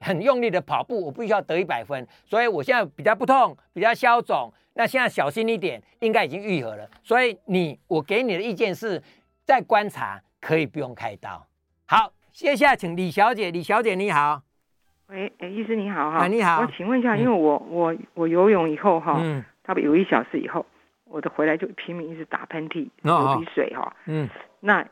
[0.00, 2.06] 很用力的跑步，我不需要得一百分。
[2.26, 6.86] 所以我现在比较不痛，比较消肿，那现在小心一点，应该已经愈合了。
[7.02, 9.02] 所以你我给你的意见是
[9.46, 10.22] 在观察。
[10.40, 11.46] 可以不用开刀。
[11.86, 13.50] 好，接下来请李小姐。
[13.50, 14.42] 李小姐你好，
[15.08, 16.18] 喂，哎，医师你好哈。
[16.18, 16.60] 啊，你好。
[16.60, 20.64] 我请问一下，因为我我我游泳以后哈，嗯，差不多有一小时以后，
[21.04, 24.28] 我的回来就拼命一直打喷嚏、流鼻水哈，嗯，
[24.60, 24.86] 那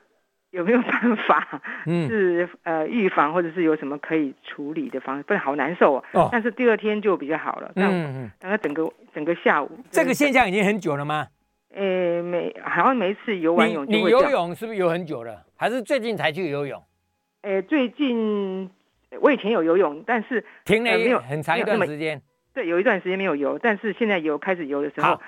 [0.50, 5.22] 有没有办法 是呃预防，或者是有什么可以处理的方式？
[5.22, 6.28] 不然好难受哦。
[6.32, 7.70] 但是第二天就比较好了。
[7.76, 8.30] 嗯嗯。
[8.40, 11.28] 大概整个整个下午，这个现象已经很久了吗？
[11.74, 15.44] 诶，每好像每一次游完泳就会，你你游泳是不是游很久了？
[15.56, 16.82] 还是最近才去游泳？
[17.42, 18.68] 诶，最近
[19.20, 22.20] 我以前有游泳，但是停了没有很长一段时间。
[22.54, 25.20] 对，有一段时间没有游，但是现在游开始游的时候，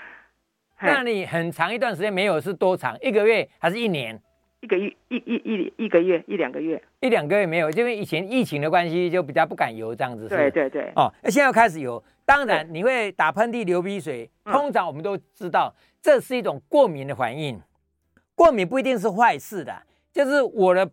[0.80, 2.96] 那你很长一段时间没有是多长？
[3.00, 4.20] 一个月还是一年？
[4.60, 10.28] 一个月一一一一个月一两个月，一两个月没有，因为以前疫情的关系，就比较不敢游这样子。
[10.28, 10.90] 对对对。
[10.96, 17.60] 哦，那现在要开始游，当然你会打喷嚏、流鼻水，通常我们都知道这是一种过敏的反应。
[18.36, 20.88] 过敏不一定是坏事的，就是我的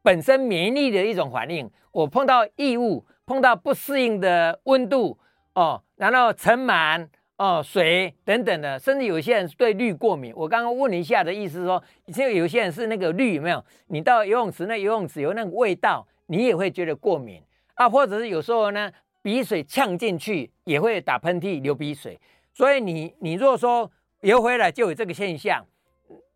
[0.00, 1.70] 本身免疫力的一种反应。
[1.92, 5.18] 我碰到异物，碰到不适应的温度，
[5.54, 7.06] 哦，然后尘螨。
[7.36, 10.30] 哦，水等等的，甚至有些人对氯过敏。
[10.36, 13.64] 我刚刚问一下的意思是说，其实有些人是那个氯有没有？
[13.86, 17.42] 你到游泳池那游泳池有那个味道，你也会觉得过敏
[17.76, 17.88] 啊。
[17.88, 22.18] 或者是有时候呢，鼻水呛进去也会打喷嚏、流鼻水。
[22.52, 25.64] 所以你你如果说游回来就有这个现象，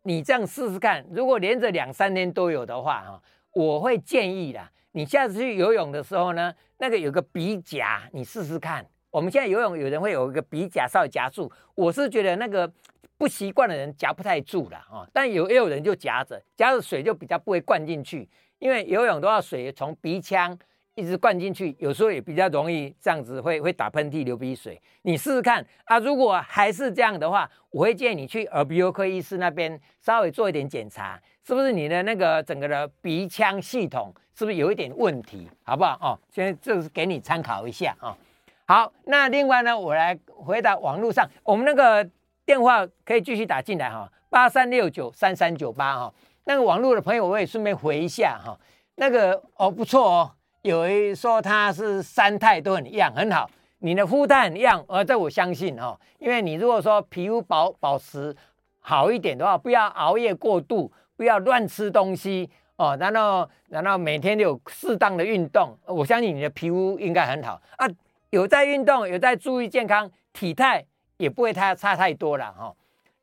[0.03, 3.21] 你这样试试看，如果连着两三天都有的话哈，
[3.53, 8.85] 我会建议啦，你下次去游泳的时候呢，那个有个鼻夹，你试试看。
[9.11, 12.71] 我们现在游泳，有人会有一个鼻夹稍微夹住，我是觉得那个
[13.17, 15.07] 不习惯的人夹不太住了啊。
[15.13, 18.27] 但有也有人就夹着，夹着水就比较不会灌进去，
[18.59, 20.57] 因为游泳都要水从鼻腔
[20.95, 24.81] 一直灌进去，有时候也比较容易这样子会会打喷嚏、流鼻水。
[25.01, 25.99] 你试试看啊！
[25.99, 35.97] 如果还是这样的话，我会建议你去耳鼻喉科医师那边稍微做一点检查，是不是你的那个整个的鼻腔系统是不是有一点问题，好不好？
[36.01, 38.17] 哦，现在这是给你参考一下啊、
[38.65, 42.09] 好，那另外呢，我来回答网络上我们那个
[42.45, 46.13] 电话可以继续打进来哈，八三六九三三九八哈。
[46.45, 48.57] 那个网络的朋友我也顺便回一下哈、
[48.95, 50.31] 那个哦不错哦。
[50.65, 53.47] 有人说他是三态都很一样，很好。
[53.77, 55.95] 你的肤态很样，呃，这我相信哦。
[56.17, 58.35] 因为你如果说皮肤保保持
[58.79, 67.87] 好一点的话，不要熬夜过度，不要乱吃东西哦，然后然后每天都有适当的运动，我相信你的皮肤应该很好啊。
[68.31, 70.83] 有在运动，有在注意健康，体态
[71.17, 72.75] 也不会太差太多了哈、哦。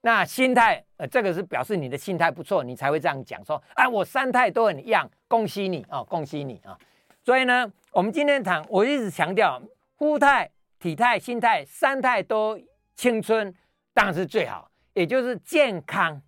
[0.02, 6.70] 那心态，呃，这个是表示你的心态不错，你才会这样讲说，啊，我三态都很一样，恭喜你哦，恭喜你啊。
[6.70, 6.78] 哦
[7.24, 9.62] 所以呢，我们今天谈，我一直强调，
[9.96, 12.58] 肤态、体态、心态三态都
[12.96, 13.54] 青春，
[13.94, 16.20] 当然是最好，也就是健康。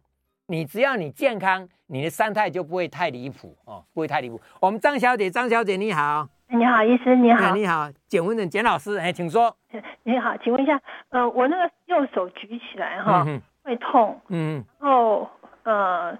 [0.46, 4.40] 你只要你健康，你的三态就不会太离谱哦，不会太离谱。
[4.60, 9.56] 我们张小姐，张小姐你好，你好，医师你好，你好，简文人简老师，哎，请说。
[10.04, 15.28] 你好，请问一下，呃，我那个右手举起来哈、哦嗯，会痛，嗯，然后
[15.64, 16.16] 呃。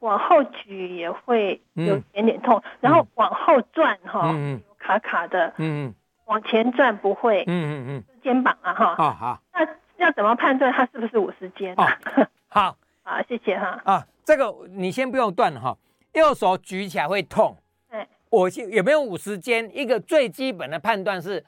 [0.00, 5.94] 往后举也会有一点点痛，嗯、然后往后转哈、嗯，卡卡的，嗯，
[6.26, 9.66] 往前转不会，嗯嗯嗯，肩膀啊哈，哦好，那
[9.98, 11.74] 要怎么判断它是不是五十肩？
[11.76, 11.86] 哦，
[12.48, 13.80] 好，好，谢谢哈。
[13.84, 15.76] 啊，这个你先不用断哈，
[16.14, 17.56] 右手举起来会痛，
[17.90, 19.70] 对，我有没有五十肩？
[19.76, 21.44] 一个最基本的判断是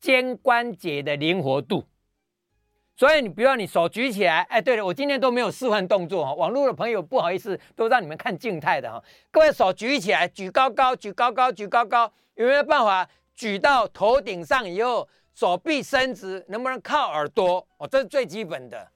[0.00, 1.84] 肩关节的灵活度。
[2.96, 9.02] 所以你比如说你手举起来，哎，对了，我今天都没有示范动作哈，网络的朋友不好意思，都让你们看静态的哈。
[9.32, 17.66] 各位手举起来，举高高，举高高，举高高，有没有办法举到头顶上以后，手臂伸直，能不能靠耳朵？
[17.78, 18.88] 哦，这是最基本的。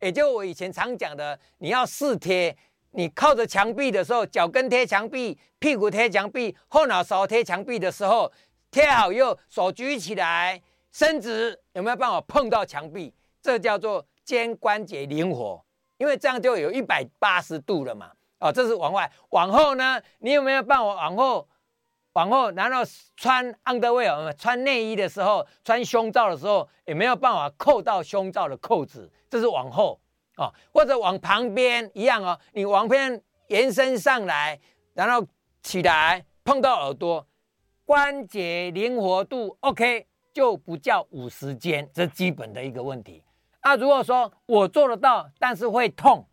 [0.00, 2.54] 也就我以前常讲的，你要四贴，
[2.90, 8.30] 你靠着墙壁的时候，脚跟贴墙壁，屁股贴墙壁，后脑勺贴墙壁的时候，
[8.72, 13.14] 贴好以后，手举起来，伸直，有没有办法碰到墙壁？
[13.46, 15.64] 这叫做肩关节灵活，
[15.98, 18.10] 因为这样就有一百八十度了嘛。
[18.40, 21.48] 哦，这是往外，往后呢，你有没有办法往后，
[22.14, 22.82] 往后，然后
[23.16, 29.08] 穿 underwear，穿内衣的时候，穿胸罩的时候，有没有办法扣到胸罩的扣子？
[29.30, 30.00] 这是往后
[30.38, 34.58] 哦，或者往旁边一样哦，你往边延伸上来，
[34.92, 35.24] 然后
[35.62, 37.24] 起来碰到耳朵，
[37.84, 43.22] 关节灵活度 OK，就不叫五十肩，这基本的一个问题。
[43.66, 46.24] 那、如果说我做得到，但是会痛，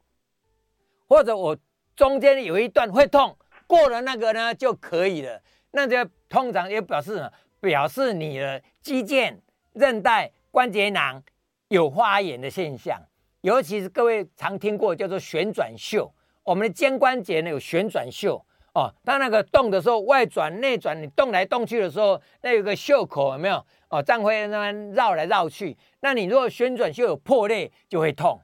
[1.07, 1.57] 或者我
[1.95, 5.41] 中间有一段会痛，过了那个呢就可以了。
[5.71, 9.35] 那就通常也表示什么表示你的肌腱、
[9.73, 11.23] 韧带、关节囊
[11.69, 13.01] 有发炎的现象。
[13.41, 18.93] 尤其是各位常听过叫做旋转袖，我们的肩关节呢有旋转袖哦。
[19.03, 23.65] 当那个动的时候，外转内转，你动来动去的时候，那有个袖口有没有？
[23.89, 25.77] 哦，这样会那么绕来绕去。
[26.01, 28.39] 那你如果旋转袖有破裂，就会痛。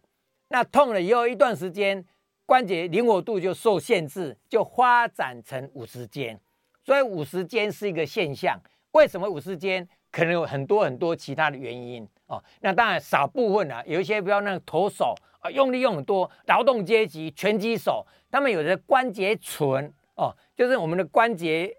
[0.50, 2.04] 那痛了以后一段时间，
[2.46, 6.40] 关节灵活度就受限制，就发展成五十肩。
[6.84, 8.60] 所以五十肩是一个现象。
[8.92, 9.88] 为什么五十肩？
[10.12, 12.44] 可能有很多很多其他的原因哦。
[12.62, 21.76] 那当然少部分啊，有一些比如那个投手啊，用力用很多，劳动阶级拳击手，他们有的关节存哦，就是我们的关节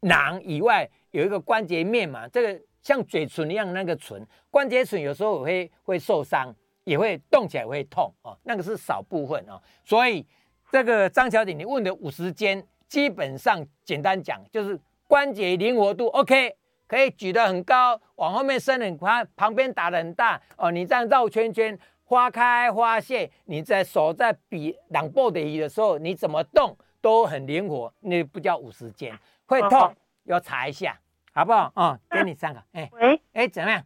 [0.00, 2.60] 囊以外有一个关节面嘛，这个。
[2.82, 9.60] 像嘴唇一样那个唇关节唇有时候会会受伤，也会动起来会痛哦，那个是少部分哦。
[9.84, 10.24] 所以
[10.70, 16.54] 这个张小姐你问的五十肩，基本上简单讲就是关节灵活度 OK，
[16.86, 20.70] 可以举得很高，往后面伸很宽，旁边打得很大哦。
[20.70, 29.16] 你这样绕圈圈，花开花谢，你在手在比两步的移的时候，你怎么动都很灵活，那不叫五十肩，
[29.46, 30.98] 会痛要查一下。
[31.32, 31.70] 好不好？
[31.76, 32.60] 哦，给你三个。
[32.72, 33.80] 哎，喂，哎，怎么样？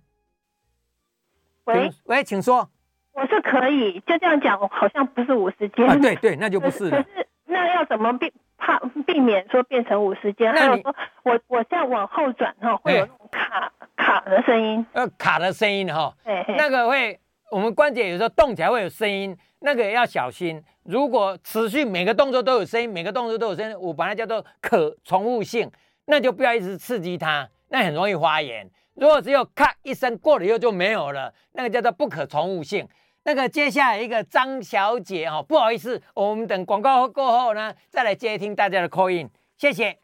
[1.65, 2.71] 喂，喂，请说。
[3.13, 5.87] 我是可以，就这样讲，好像不是五十肩。
[5.87, 7.03] 啊，对对，那就不是了。
[7.03, 10.51] 可是那要怎么避怕避免说变成五十肩？
[10.55, 14.87] 那你说我我再往后转哈，会有那种卡卡的声音。
[14.95, 16.15] 呃，卡的声音哈，
[16.57, 17.21] 那个会，
[17.51, 20.63] 我们关节有时候动起来会有声音，那个也要小心。
[20.85, 25.71] 如果持续每个动作都有声音，每个动作都有声音，我把它叫做可重复性。
[26.07, 28.69] 那就不要一直刺激它，那很容易发炎。
[28.95, 32.89] 如果只有咔一声过了以后就没有了，那个叫做不可重复性。
[33.23, 39.99] 那个接下来一个张小姐哈，不好意思，我们等广告过后呢，再来接听大家的 call in，谢谢。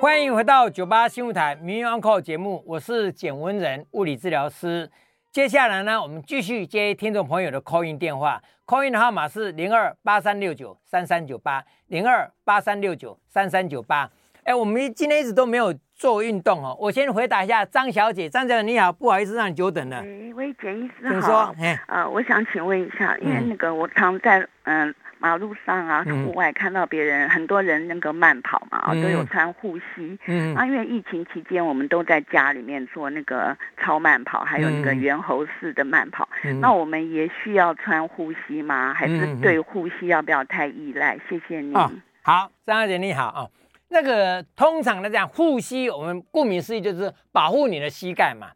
[0.00, 4.90] 欢迎回到九八新闻台《名医 Uncle》节目，我是简文仁，物理治疗师。
[5.32, 14.10] 接下来呢，我们继续接听众朋友的 call in 电话，call in 的号码是零二八三六九三三九八零二八三六九三三九八。
[14.42, 16.76] 哎，我们今天一直都没有做运动哦。
[16.80, 19.98] 我先回答一下张小姐，张小姐你好，不好意思让你久等了。
[19.98, 21.12] 哎，喂，简医师好。
[21.12, 21.54] 请说。
[21.86, 24.88] 呃，我想请问一下，因为那个我常在嗯。
[24.88, 30.18] 呃马路上啊，户外看到别人，嗯、很多人那个慢跑嘛，嗯、都有穿护膝。
[30.26, 36.26] 嗯，啊，因为疫情期间，我们都在家里面做那个超慢跑，还有那个猿猴式的慢跑。
[36.42, 38.94] 嗯、那我们也需要穿护膝吗？
[38.94, 41.18] 还是对护膝要不要太依赖？
[41.28, 41.74] 谢谢你。
[41.74, 41.90] 哦、
[42.22, 43.50] 好，张小姐你好啊、哦。
[43.88, 48.48] 那个通常来讲，护膝我们顾名思义就是保护你的膝盖嘛。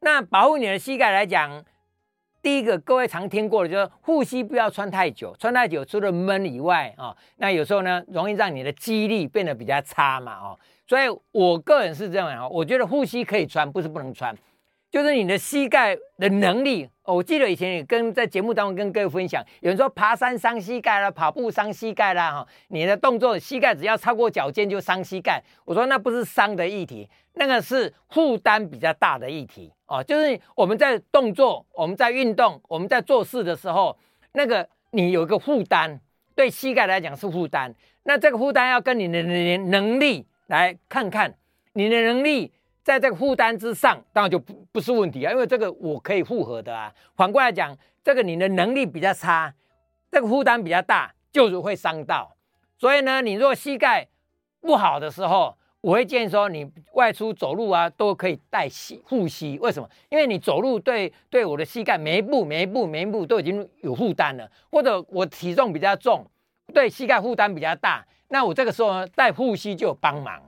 [0.00, 1.62] 那保护你的膝盖来讲。
[2.46, 14.32] 第一个，各位常听过的，就是护膝不要穿太久，穿太久除了闷以外啊、那有时候呢，容易让你的肌力变得比较差嘛，哦，所以我个人是这样啊，我觉得护膝可以穿，不是不能穿，
[14.92, 16.88] 就是你的膝盖的能力。
[17.02, 25.42] 我记得以前也跟在节目当中跟各位分享，有人说爬山伤膝盖啦，跑步伤膝盖啦，哈，你的动作膝盖只要超过脚尖就伤膝盖。
[25.64, 30.02] 我说那不是伤的议题，那个是负担比较大的议题哦。
[30.02, 33.96] 就是我们在动作、我们在运动、我们在做事的时候，
[34.32, 35.98] 那个你有一个负担，
[36.34, 37.74] 对膝盖来讲是负担。
[38.04, 41.34] 那这个负担要跟你的能力来看看，
[41.72, 42.52] 你的能力。
[42.86, 46.94] 在这个负担之上，当然就不不是问题啊，因为这个我可以负荷的啊。
[47.16, 49.52] 反过来讲，这个你的能力比较差，
[50.08, 52.36] 这个负担比较大，就是会伤到。
[52.78, 54.06] 所以呢，你如果膝盖
[54.60, 59.56] 不好的时候，我会建议说，你外出走路啊，都可以带膝护膝。
[59.60, 59.88] 为什么？
[60.08, 66.28] 因为你走路对对我的膝盖每一步每一步每一步都已经有负担了，或者我体重比较重，
[66.74, 70.42] 对膝盖负担比较大，那我这个时候呢，带护膝就有帮忙。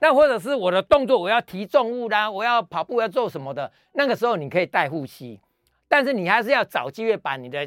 [0.00, 5.40] 那或者是我的动作，我要提重物啦，我要跑步要做什么的，那个时候你可以带护膝，
[5.88, 7.66] 但是你还是要找机会把你的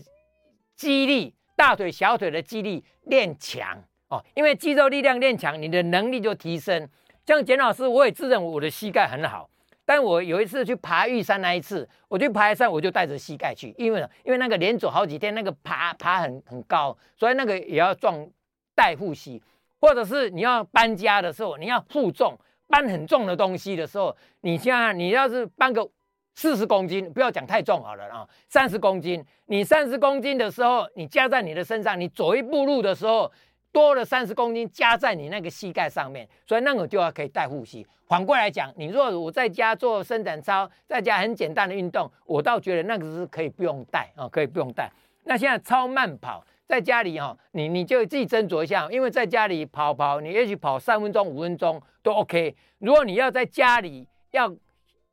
[0.75, 6.87] 肌力、大腿、小腿的肌力练强哦，因为肌肉力量练强，你的能力就提升。
[7.25, 9.49] 像简老师，我也自认我的膝盖很好，
[9.83, 18.27] 但我有一次去爬玉山那一次，我去爬山我就带着膝盖去，因为因为那个连走好几天，那个爬爬很很高，所以那个也要装
[18.75, 19.41] 带护膝。
[19.81, 22.35] 或者是你要搬家的时候，你要负重
[22.67, 25.87] 搬很重的东西的时候，你像你要是搬个
[26.33, 33.31] 四十公斤，不要讲太重好了啊，三十公斤，你三十公斤的时候，你加在你的身上，你走一步路的时候，
[33.75, 37.85] 多了三十公斤加在你那个膝盖上面，所以那个就要可以带护膝。
[38.07, 44.89] 反过来讲，你如果我在家做伸展操，在家很简单的运动，我倒觉得那个是可以不用带啊，可以不用带。
[45.25, 46.41] 那现在超慢跑。
[46.67, 52.55] 在家里哈，你你就自己斟酌一下，因为在家里跑跑，你也许跑三分钟、五分钟都 OK。
[52.79, 54.51] 如果你要在家里要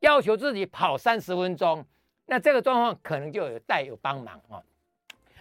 [0.00, 1.84] 要求自己跑三十分钟，
[2.24, 4.62] 那这个状况可能就有带有帮忙啊。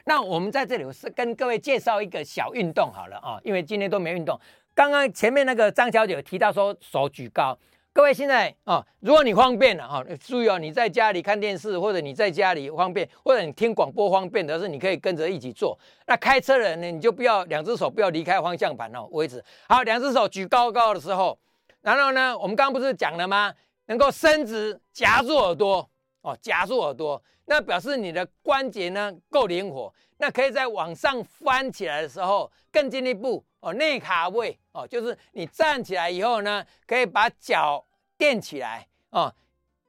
[0.05, 4.39] 那我们在这里是跟各位介绍一个小运动好了啊，因为今天都没运动。
[4.73, 7.57] 刚刚前面那个张小姐有提到说手举高。
[7.93, 15.77] 各位现在啊，如果你方便了啊，注意哦，你在家里看电视，或者你在家里方便，或者你听广播方便的是，你可以跟着一起做。
[16.07, 21.37] 那开车的人呢，你就不要两只手不要离开方向盘哦，位置好，两只手举高高的时候，
[21.81, 23.53] 然后呢，我们刚刚不是讲了吗？
[23.87, 25.89] 能够伸直夹住耳朵
[26.21, 27.21] 哦，夹住耳朵，
[27.51, 33.43] 那表示你的关节呢够灵活，那可以在往上翻起来的时候更进一步。
[33.59, 37.85] 哦，内卡位哦，就是你站起来以后呢，可以把脚
[38.17, 39.35] 垫起来哦，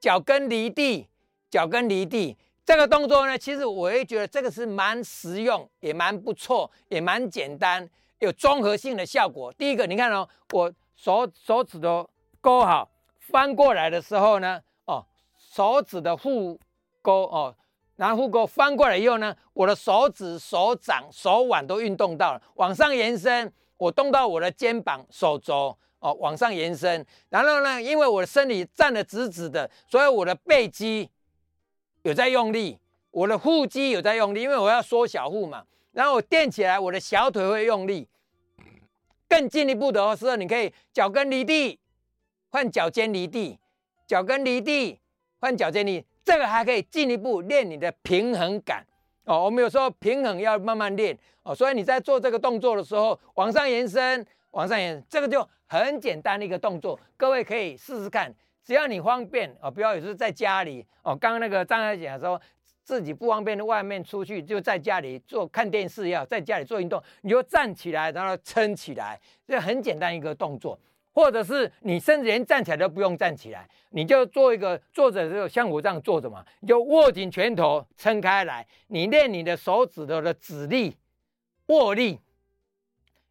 [0.00, 1.08] 脚跟离地，
[1.48, 2.36] 脚跟离地。
[2.66, 7.88] 这个动作呢，其实我也觉得这个是蛮实用，也蛮不错，也蛮简单，
[8.18, 9.52] 有综合性的效果。
[9.52, 12.10] 第一个，你看哦，我手手指头
[12.40, 12.90] 勾好，
[13.20, 15.06] 翻过来的时候呢，哦，
[15.38, 16.58] 手指的护
[17.02, 17.54] 勾哦。
[17.96, 27.04] 然后护钩翻过来以后呢，我的手指、手掌、手腕都运动到了，往上延伸，我动到我的肩膀、手肘哦，往上延伸。
[27.28, 31.10] 然后呢，因为我的身体站得直直的，所以我的背肌
[32.02, 32.78] 有在用力，
[33.10, 35.64] 我的腹肌有在用力，因为我要缩小腹嘛。
[35.92, 38.08] 然后我垫起来，我的小腿会用力。
[39.28, 41.78] 更进一步的时候，你可以脚跟离地，
[42.50, 43.58] 换脚尖离地，
[44.06, 44.98] 脚跟离地，
[45.38, 46.04] 换脚尖离。
[46.24, 48.84] 这个还可以进一步练你的平衡感
[49.24, 49.44] 哦。
[49.44, 58.32] 我们有时候平衡要慢慢练哦，所以你在做这个动作的时候，往上延伸，往上延伸，这个就很简单的一个动作，各位可以试试看。
[58.64, 61.16] 只要你方便哦，不要有时候在家里哦。
[61.16, 62.40] 刚刚那个张小姐说
[62.84, 70.78] 自己不方便的外面出去，就在家里做看电视要在家里做运动，你就站起来，然后撑起来，这很简单一个动作。
[71.12, 80.96] 或者是你甚至连站起来都不用站起来，你就做一个坐着就像我这样坐着嘛，你就握紧拳头撑开来，你练你的手指头的指力、
[81.66, 82.18] 握力，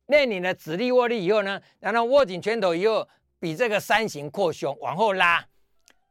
[0.06, 3.08] 练你的指力、握力以后呢，然后握紧拳头以后，
[3.40, 5.44] 比这个三形扩胸往后拉，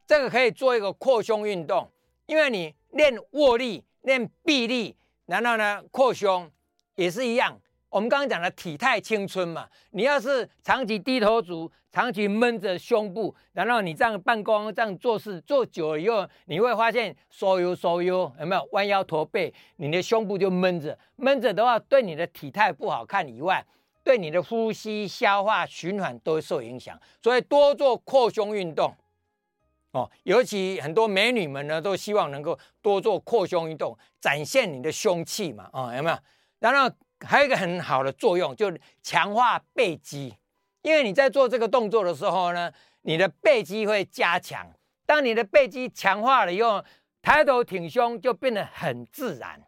[0.07, 1.89] 这个可以做一个扩胸运动，
[2.27, 4.97] 因为你练握力、练臂力，
[5.27, 6.51] 然后呢扩胸
[6.97, 7.61] 也是一样。
[7.91, 19.53] 我们刚刚讲的体态青春嘛，你要是长期低头族，长期闷着胸部，然后你这样办公、这样做事做久了以后，你会发现收腰收腰，有没有弯腰驼背？
[19.76, 23.66] 你的胸部就闷着，闷着的话，对你的体态不好看以外，
[24.05, 26.97] 对你的呼吸、消化、循环都会受影响。
[27.20, 28.95] 所以多做扩胸运动
[29.91, 36.16] 哦，尤其很多美女们呢，都希望能够多做扩胸运动，展现你的胸器嘛，哦，有没有？
[36.61, 36.95] 然后。
[37.27, 40.35] 还有一个很好的作用，就强化背肌，
[40.83, 44.66] 因为你在做这个动作的时候呢，你的背肌会加强。
[45.07, 46.85] 当你的背肌强化了以后，
[47.21, 49.61] 抬头挺胸就变得很自然。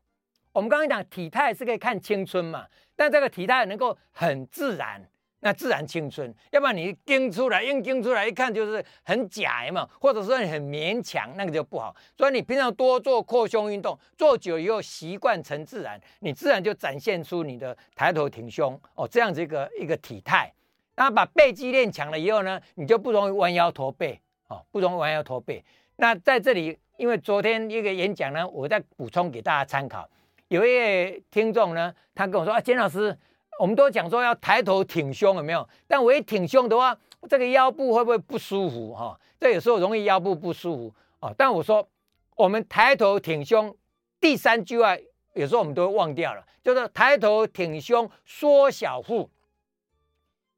[0.53, 5.09] 我们刚刚讲体态是可以看青春嘛，但这个体态能够很自然。
[5.45, 11.93] 那自然青春，要不然你盯出来，硬盯出来，一看就是很假嘛，或者说你很勉强，那个就不好。
[12.17, 20.49] 所以你平常多做扩胸运动，做久以后习惯成自然，你自然就展现出你的抬头挺胸哦，这样子一个一个体态。
[20.95, 25.65] 那把背肌练强了以后呢，你就不容易弯腰驼背哦，不容易弯腰驼背。
[25.97, 30.09] 那在这里，因为昨天一个演讲呢，我再补充给大家参考。
[30.47, 33.19] 有一位听众呢，他跟我说啊，简老师。
[33.63, 35.69] 我们都讲说要抬头挺胸，有没有？
[35.87, 36.99] 但我一挺胸的话，
[37.31, 38.93] 这个腰部会不会不舒服？
[38.93, 41.33] 哈，这有时候容易腰部不舒服哦。
[41.39, 41.89] 但我说，
[42.35, 43.73] 我们抬头挺胸，
[44.19, 44.97] 第三句话
[45.35, 49.31] 有时候我们都忘掉了，就是抬头挺胸，缩小腹。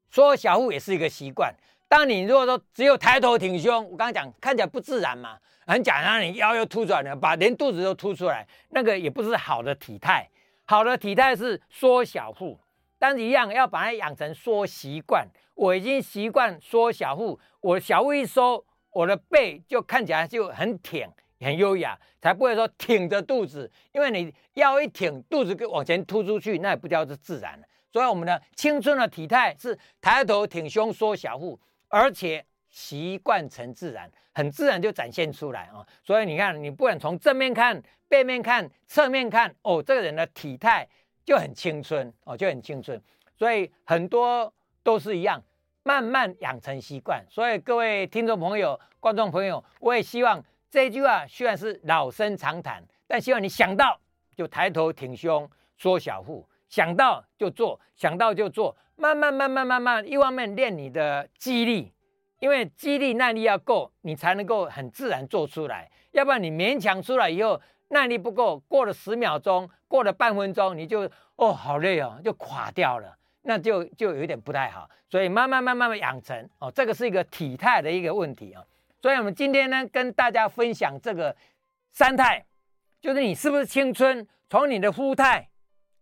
[0.09, 1.53] 缩小腹也是一个习惯。
[1.87, 5.37] 当你如果说只有抬头挺胸，我刚刚讲看起来不自然嘛，
[5.67, 10.27] 很假，让你腰又凸出来了，把连肚子都凸出来，那个也不是好的体态。
[10.67, 12.57] 好的体态是缩小腹。
[12.97, 15.27] 但是一样要把它养成缩习惯。
[15.53, 21.07] 我已经习惯缩小腹，我小腹一收，我的背就看起来就很挺、
[21.39, 23.71] 很优雅，才不会说挺着肚子。
[23.93, 27.57] 因为你腰一挺，肚子往前突出去，那也不叫做自然。
[27.89, 35.87] 所以我们的青春的体态是抬头挺胸、缩小腹，而且习惯成自然，很自然就展现出来啊。
[36.03, 40.85] 所以你看，你不管从正面看、背面看、侧面看，哦，这个人的体态。
[41.25, 43.01] 就很青春哦，就很青春，
[43.35, 44.53] 所以很多
[44.83, 45.41] 都是一样，
[45.81, 47.25] 慢慢养成习惯。
[47.27, 53.99] 所以各位听众朋友、观众朋友，我也希望这句话虽然是老生常谈，但希望你想到
[54.35, 61.91] 就抬头挺胸、缩小腹，想到就做，想到就做，慢慢、慢慢、慢慢，一方面练你的肌力，
[62.37, 67.59] 因为肌力耐力要够，你才能够很自然做出来，要不然你勉强出来以后。
[67.89, 74.89] 耐力不够，过了十秒钟，过了半分钟，你就哦好累哦，就垮掉了，那就就有点不太好。
[75.07, 78.65] 所以慢慢慢慢慢养成哦，这个是一个体态的一个问题啊、哦。
[79.01, 81.33] 所以我们今天呢，跟大家分享这个
[81.91, 82.43] 三态，
[82.99, 85.47] 就是你是不是青春，从你的肤态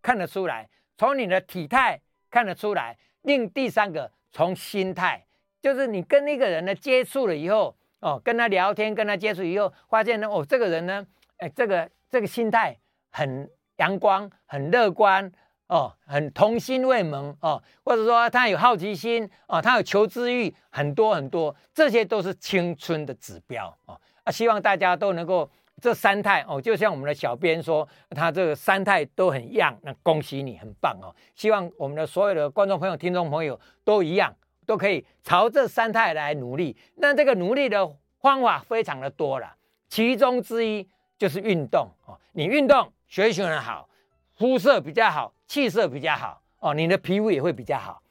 [0.02, 2.00] 看得出来，从你的体态
[2.32, 2.98] 看得出来。
[3.24, 5.26] 另第三个，从心态，
[5.62, 11.06] 就是你跟那个人呢接触了以后哦，跟他聊天，跟他接触以后，发现呢，哦，这个人呢。
[11.44, 12.74] 哎，这个这个心态
[13.12, 15.30] 很阳光，很乐观
[15.68, 24.00] 哦，很童心未泯哦，或者说他有好奇心哦，他有求知欲，很多很多，这些都是青春的指标哦。
[24.24, 25.50] 啊，希望大家都能够
[25.82, 31.14] 这三态哦，就像我们的小编说，他这个三态都很一样，那恭喜你，很棒哦。
[31.36, 34.34] 希望我们的所有的观众朋友、听众朋友都一样，
[34.66, 36.78] 都可以朝这三态来努力。
[36.96, 37.86] 那这个努力的
[38.22, 39.54] 方法非常的多了，
[39.90, 40.88] 其中之一。
[41.18, 43.88] 就是运动哦，你运动血液循环好，
[44.36, 48.02] 肤色比较好，气色比较好哦，你的皮肤也会比较好。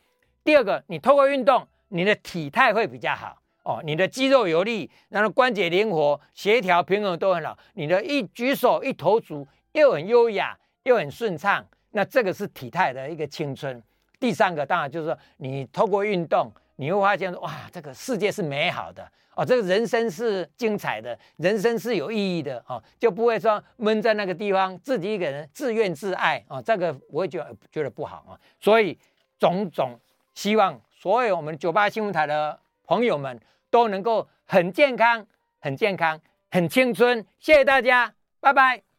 [0.45, 7.57] 第二个，你透过运动，你的体态会比较好哦，你的肌肉有力，然后关节灵活、协调、平衡都很好。
[7.75, 13.83] 你的一举手一投足又很优雅，又很顺畅，那这个是体态的一个青春。
[14.19, 16.53] 第三个当然就是说，你透过运动，
[16.83, 19.09] 你会发现哇，这个世界是美好的。
[19.37, 28.33] 哦，这个人生是精彩的，人生是有意义的哦，就不会说闷在那个地方，自己一个人自怨自艾啊，这个我会觉得觉得不好啊。
[28.61, 28.99] 所以
[29.39, 29.99] 种种
[30.35, 35.25] 希望所有我们九八新闻台的朋友们都能够很健康、
[35.61, 36.21] 很健康、
[36.51, 37.25] 很青春。
[37.39, 38.92] 谢谢大家，拜拜。